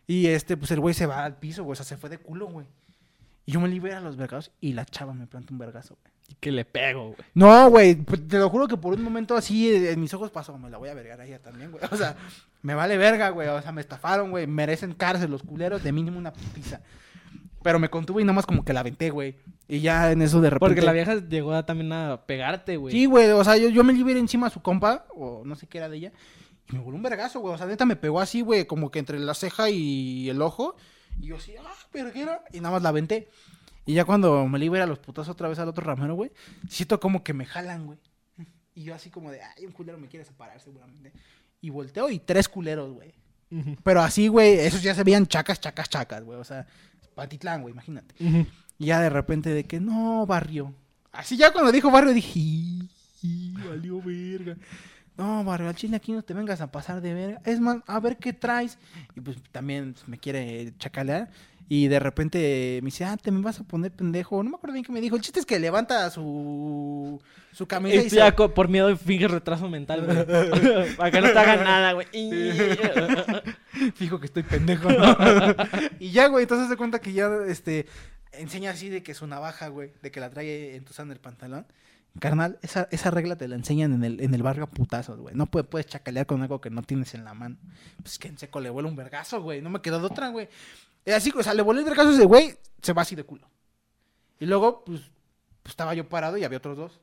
[0.07, 1.73] Y este, pues el güey se va al piso, güey.
[1.73, 2.67] O sea, se fue de culo, güey.
[3.45, 6.13] Y yo me libero a los vergazos y la chava me planta un vergazo, güey.
[6.29, 7.19] Y que le pego, güey.
[7.35, 10.33] No, güey, pues, te lo juro que por un momento así eh, en mis ojos
[10.33, 11.83] pasó, me la voy a vergar a ella también, güey.
[11.93, 12.17] O sea,
[12.63, 13.49] me vale verga, güey.
[13.49, 14.47] O sea, me estafaron, güey.
[14.49, 16.81] Merecen cárcel los culeros, de mínimo una pizza.
[17.67, 19.35] Pero me contuve y nomás como que la aventé, güey.
[19.67, 20.69] Y ya en eso de repente.
[20.77, 22.95] Porque la vieja llegó a- también a pegarte, güey.
[22.95, 25.67] Sí, güey, o sea, yo, yo me liberé encima a su compa, o no sé
[25.67, 26.13] qué era de ella,
[26.71, 27.53] y me voló un vergazo, güey.
[27.55, 30.77] O sea, neta me pegó así, güey, como que entre la ceja y el ojo.
[31.21, 32.45] Y yo así, ah, verguera.
[32.53, 33.29] Y nada más la aventé.
[33.85, 36.31] Y ya cuando me libera los putazos otra vez al otro ramero, güey,
[36.69, 37.99] siento como que me jalan, güey.
[38.77, 41.13] Y yo así como de, ay, un culero me quiere separar seguramente.
[41.61, 43.13] Y volteo y tres culeros, güey.
[43.83, 46.39] Pero así, güey, esos ya se veían chacas, chacas, chacas, güey.
[46.39, 46.67] O sea,
[47.17, 48.15] Patitlán, güey, imagínate.
[48.79, 50.73] Y ya de repente de que no, barrio.
[51.13, 52.91] Así ya cuando dijo barrio dije, "Y-
[53.23, 54.57] y, valió verga.
[55.17, 57.41] No, barrio, al chile aquí no te vengas a pasar de verga.
[57.47, 58.77] Es más, a ver qué traes.
[59.17, 61.31] Y pues también pues, me quiere chacalear.
[61.69, 64.41] Y de repente me dice, ah, te me vas a poner pendejo.
[64.45, 65.17] No me acuerdo bien qué me dijo.
[65.17, 67.21] El chiste es que levanta su,
[67.53, 68.33] su camisa y Y se...
[68.33, 70.17] por miedo finges retraso mental, güey.
[70.97, 72.07] Para que no te hagan nada, güey.
[73.95, 75.17] Fijo que estoy pendejo, ¿no?
[75.99, 77.87] y ya, güey, entonces se cuenta que ya, este,
[78.33, 81.67] enseña así de que su navaja, güey, de que la trae entusando el pantalón.
[82.19, 85.35] Carnal, esa, esa regla te la enseñan en el, en el barrio a putazos, güey.
[85.35, 87.57] No puedes, puedes chacalear con algo que no tienes en la mano.
[88.03, 89.61] Pues que en seco le vuela un vergazo, güey.
[89.61, 90.49] No me quedó de otra, güey.
[91.05, 93.25] Y así, o sea, le volé el vergazo a ese güey, se va así de
[93.25, 93.47] culo.
[94.41, 95.01] Y luego, pues,
[95.63, 97.01] pues, estaba yo parado y había otros dos.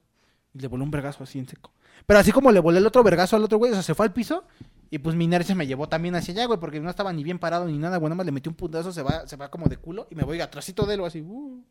[0.53, 1.71] Y le volé un vergazo así en seco.
[2.07, 4.05] Pero así como le volé el otro vergazo al otro güey, o sea, se fue
[4.07, 4.45] al piso
[4.93, 7.39] y pues mi inercia me llevó también hacia allá, güey, porque no estaba ni bien
[7.39, 9.65] parado ni nada, güey, nada más le metí un putazo, se va, se va como
[9.65, 11.65] de culo y me voy atrásito de él, así, uh.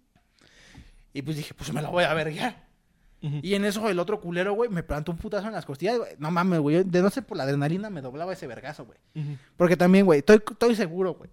[1.12, 2.66] Y pues dije, pues me la voy a ver ya.
[3.20, 6.10] Y en eso el otro culero, güey, me plantó un putazo en las costillas, güey.
[6.18, 8.98] No mames, güey, de no ser por la adrenalina me doblaba ese vergazo, güey.
[9.56, 11.30] Porque también, güey, estoy, estoy seguro, güey,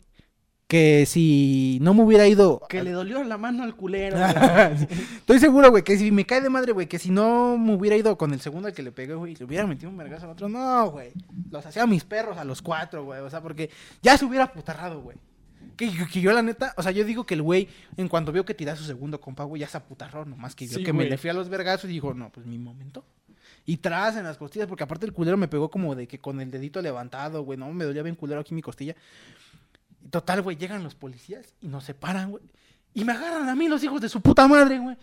[0.69, 2.61] que si no me hubiera ido...
[2.69, 4.17] Que le dolió la mano al culero.
[5.17, 7.97] Estoy seguro, güey, que si me cae de madre, güey, que si no me hubiera
[7.97, 10.33] ido con el segundo al que le pegué, güey, le hubiera metido un vergazo al
[10.33, 10.47] otro.
[10.47, 11.11] No, güey.
[11.49, 13.19] Los hacía mis perros a los cuatro, güey.
[13.21, 13.71] O sea, porque
[14.03, 15.17] ya se hubiera putarrado, güey.
[15.75, 17.67] Que, que yo, la neta, o sea, yo digo que el güey,
[17.97, 20.77] en cuanto vio que tiraba su segundo compa, güey, ya se aputarró, nomás que vio
[20.77, 23.03] Sí, que me le fui a los vergazos y dijo, no, pues mi momento.
[23.65, 26.39] Y tras en las costillas, porque aparte el culero me pegó como de que con
[26.41, 28.95] el dedito levantado, güey, no, me dolía bien culero aquí mi costilla.
[30.03, 32.43] Y total, güey, llegan los policías y nos separan, güey.
[32.93, 34.97] Y me agarran a mí los hijos de su puta madre, güey.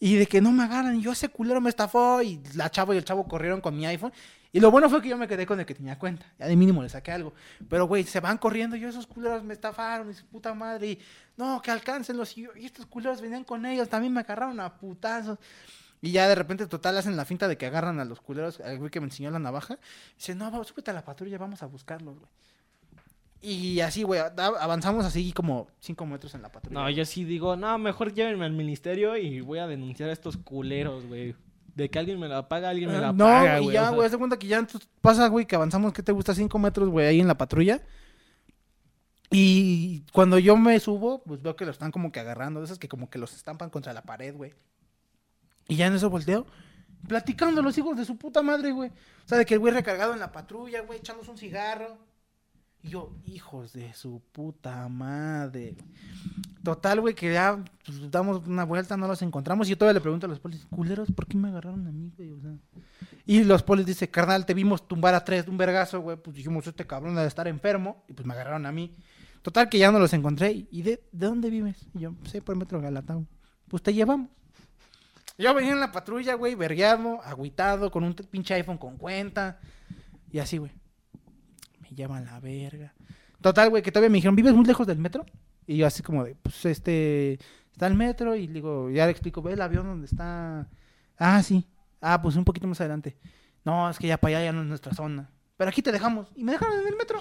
[0.00, 2.94] Y de que no me agarran, y yo ese culero me estafó, y la chava
[2.94, 4.12] y el chavo corrieron con mi iPhone.
[4.52, 6.24] Y lo bueno fue que yo me quedé con el que tenía cuenta.
[6.38, 7.34] Ya de mínimo le saqué algo.
[7.68, 10.86] Pero, güey, se van corriendo, yo esos culeros me estafaron, y su puta madre.
[10.92, 10.98] Y
[11.36, 12.36] no, que alcáncenlos.
[12.38, 15.38] Y, yo, y estos culeros venían con ellos, también me agarraron a putazos.
[16.00, 18.78] Y ya de repente, total, hacen la finta de que agarran a los culeros, al
[18.78, 19.78] güey que me enseñó la navaja.
[20.16, 22.30] Dice, no, súbete a la patrulla, vamos a buscarlos, güey.
[23.40, 26.80] Y así, güey, avanzamos así como cinco metros en la patrulla.
[26.80, 30.36] No, yo sí digo, no, mejor llévenme al ministerio y voy a denunciar a estos
[30.36, 31.36] culeros, güey.
[31.76, 33.74] De que alguien me la paga, alguien me la no, paga, y güey.
[33.74, 36.34] ya, o güey, de cuenta que ya entonces pasa, güey, que avanzamos, ¿qué te gusta?
[36.34, 37.80] Cinco metros, güey, ahí en la patrulla.
[39.30, 42.80] Y cuando yo me subo, pues veo que lo están como que agarrando, de esas
[42.80, 44.54] que como que los estampan contra la pared, güey.
[45.68, 46.46] Y ya en eso volteo,
[47.06, 48.90] platicando los hijos de su puta madre, güey.
[48.90, 52.07] O sea, de que el güey recargado en la patrulla, güey, echándose un cigarro.
[52.82, 55.76] Y yo, hijos de su puta madre.
[56.62, 59.66] Total, güey, que ya pues, damos una vuelta, no los encontramos.
[59.66, 62.12] Y yo todavía le pregunto a los polis, culeros, ¿por qué me agarraron a mí,
[62.16, 62.32] güey?
[62.32, 62.52] O sea,
[63.26, 66.16] y los polis dicen, carnal, te vimos tumbar a tres de un vergazo, güey.
[66.16, 68.04] Pues dijimos, este cabrón debe estar enfermo.
[68.08, 68.96] Y pues me agarraron a mí.
[69.42, 70.66] Total, que ya no los encontré.
[70.70, 71.86] ¿Y de, de dónde vives?
[71.94, 73.26] Y yo, sí, por metro Galatao.
[73.68, 74.30] Pues te llevamos.
[75.36, 79.60] Yo venía en la patrulla, güey, vergueado, agüitado, con un pinche iPhone con cuenta.
[80.32, 80.72] Y así, güey.
[81.90, 82.94] Me llaman la verga.
[83.40, 85.24] Total, güey, que todavía me dijeron, ¿vives muy lejos del metro?
[85.66, 87.38] Y yo así como de, pues, este,
[87.72, 90.68] está el metro y digo, ya le explico, ¿ves el avión donde está?
[91.18, 91.66] Ah, sí.
[92.00, 93.16] Ah, pues un poquito más adelante.
[93.64, 95.30] No, es que ya para allá ya no es nuestra zona.
[95.56, 96.28] Pero aquí te dejamos.
[96.36, 97.20] Y me dejaron en el metro.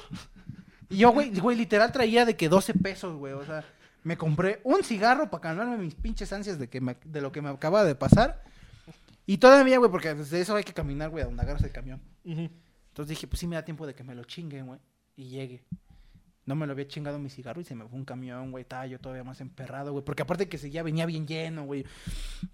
[0.89, 3.34] Y yo, güey, güey, literal traía de que 12 pesos, güey.
[3.34, 3.65] O sea,
[4.03, 7.41] me compré un cigarro para calmarme mis pinches ansias de, que me- de lo que
[7.41, 8.43] me acaba de pasar.
[9.26, 12.01] Y todavía, güey, porque desde eso hay que caminar, güey, a donde agarras el camión.
[12.24, 12.49] Ujú.
[12.98, 14.80] Entonces dije, pues sí me da tiempo de que me lo chinguen, güey.
[15.16, 15.64] Y llegue.
[16.45, 18.64] No me lo había chingado mi cigarro y se me fue un camión, güey.
[18.64, 20.04] Estaba yo todavía más emperrado, güey.
[20.04, 21.86] Porque aparte que seguía, venía bien lleno, güey.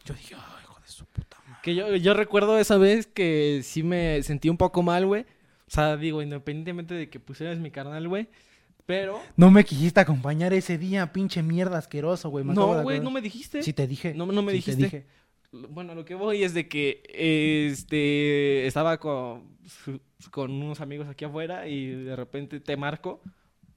[0.03, 1.61] Yo dije, ay, hijo de su puta madre.
[1.63, 5.21] Que yo, yo recuerdo esa vez que sí me sentí un poco mal, güey.
[5.21, 8.27] O sea, digo, independientemente de que pusieras mi carnal, güey.
[8.85, 9.21] Pero.
[9.37, 12.43] No me quisiste acompañar ese día, pinche mierda asqueroso, güey.
[12.43, 13.63] No, güey, no me dijiste.
[13.63, 14.13] Sí te dije.
[14.13, 14.83] No, no me Sí te dijiste.
[14.83, 15.05] dije.
[15.53, 19.55] Bueno, lo que voy es de que este estaba con,
[20.31, 23.21] con unos amigos aquí afuera y de repente te marco,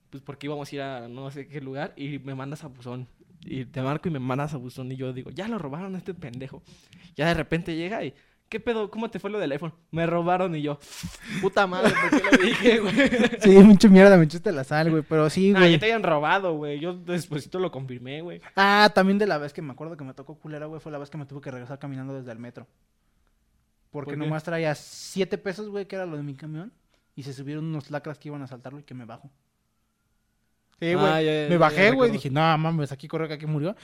[0.08, 3.06] pues porque íbamos a ir a no sé qué lugar y me mandas a buzón.
[3.42, 5.98] Y te marco y me mandas a buzón y yo digo, ya lo robaron a
[5.98, 6.62] este pendejo.
[7.14, 8.14] Ya de repente llega y,
[8.48, 8.90] ¿qué pedo?
[8.90, 9.72] ¿Cómo te fue lo del iPhone?
[9.90, 10.78] Me robaron y yo,
[11.40, 12.94] puta madre, ¿por qué lo dije, güey?
[13.40, 15.02] Sí, pinche mierda, me echaste la sal, güey.
[15.02, 15.72] Pero sí, Ah, güey.
[15.72, 16.78] ya te habían robado, güey.
[16.80, 18.40] Yo despuésito lo confirmé, güey.
[18.56, 20.98] Ah, también de la vez que me acuerdo que me tocó culera, güey, fue la
[20.98, 22.66] vez que me tuve que regresar caminando desde el metro.
[23.90, 26.72] Porque ¿Por nomás traía siete pesos, güey, que era lo de mi camión.
[27.14, 29.30] Y se subieron unos lacras que iban a saltarlo y que me bajo.
[30.78, 31.06] Sí, güey.
[31.06, 32.10] Ah, ya, ya, me ya bajé, güey.
[32.10, 33.74] Dije, no, mames, aquí corre que aquí murió.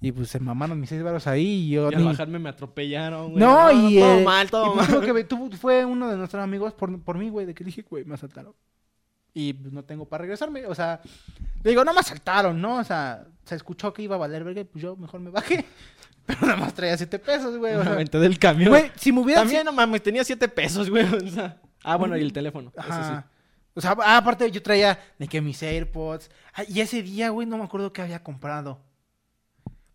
[0.00, 2.48] Y pues se mamaron mis seis varos ahí y yo Y al ni- bajarme me
[2.50, 3.38] atropellaron, güey.
[3.44, 3.98] No, y...
[3.98, 5.00] Todo eh, mal, todo y pues, mal.
[5.00, 8.04] que- tuvo- fue uno de nuestros amigos por, por mí, güey, de que dije, güey,
[8.04, 8.54] me asaltaron.
[9.34, 10.66] Y pues, no tengo para regresarme.
[10.66, 11.00] O sea,
[11.62, 12.76] le digo, no me asaltaron, ¿no?
[12.76, 15.64] O sea, se escuchó que iba a valer verga y pues yo mejor me bajé.
[16.26, 17.74] Pero nada más traía siete pesos, güey.
[17.74, 18.68] o Me sea, del camión.
[18.68, 19.44] Güey, si me hubieran...
[19.44, 21.04] También, no mames, tenía siete pesos, güey.
[21.04, 21.60] o sea.
[21.82, 22.70] ah, bueno, y el teléfono.
[22.76, 23.26] Eso Ajá.
[23.28, 23.38] sí.
[23.74, 26.30] O sea, aparte yo traía de que mis AirPods.
[26.54, 28.80] Ah, y ese día, güey, no me acuerdo qué había comprado.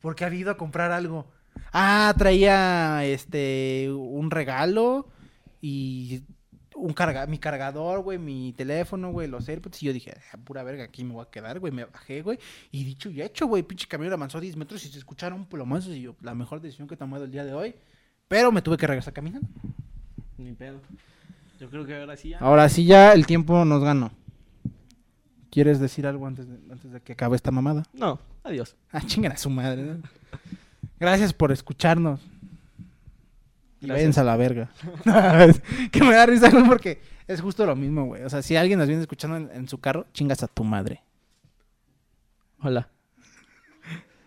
[0.03, 1.31] Porque había ido a comprar algo.
[1.71, 5.07] Ah, traía este un regalo
[5.61, 6.23] y
[6.75, 9.81] un carga mi cargador, güey, mi teléfono, güey, los AirPods.
[9.81, 11.71] Y yo dije, "Ah, pura verga, aquí me voy a quedar, güey.
[11.71, 12.37] Me bajé, güey.
[12.69, 15.93] Y dicho y hecho, güey, pinche camión avanzó 10 metros y se escucharon plomazos.
[15.95, 17.73] Y yo, la mejor decisión que he tomado el día de hoy.
[18.27, 19.47] Pero me tuve que regresar caminando.
[20.37, 20.81] Ni pedo.
[21.61, 22.39] Yo creo que ahora sí ya.
[22.39, 24.11] Ahora sí ya el tiempo nos ganó.
[25.53, 27.83] ¿Quieres decir algo antes de, antes de que acabe esta mamada?
[27.93, 28.75] No, adiós.
[28.91, 29.83] Ah, chingan a su madre.
[29.83, 29.97] ¿no?
[30.99, 32.19] Gracias por escucharnos.
[33.79, 34.71] Y váyanse a la verga.
[35.91, 38.23] que me da risa, güey, porque es justo lo mismo, güey.
[38.23, 41.03] O sea, si alguien nos viene escuchando en, en su carro, chingas a tu madre.
[42.59, 42.89] Hola.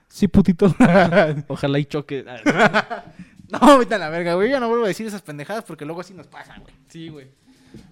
[0.07, 0.72] Sí, putito.
[1.49, 2.24] Ojalá y choque.
[3.49, 4.49] no, vete a la verga, güey.
[4.49, 6.74] Yo no vuelvo a decir esas pendejadas porque luego así nos pasan, güey.
[6.87, 7.27] sí, güey.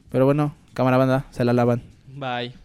[0.09, 1.83] Pero bueno, cámara banda, se la lavan.
[2.07, 2.64] Bye.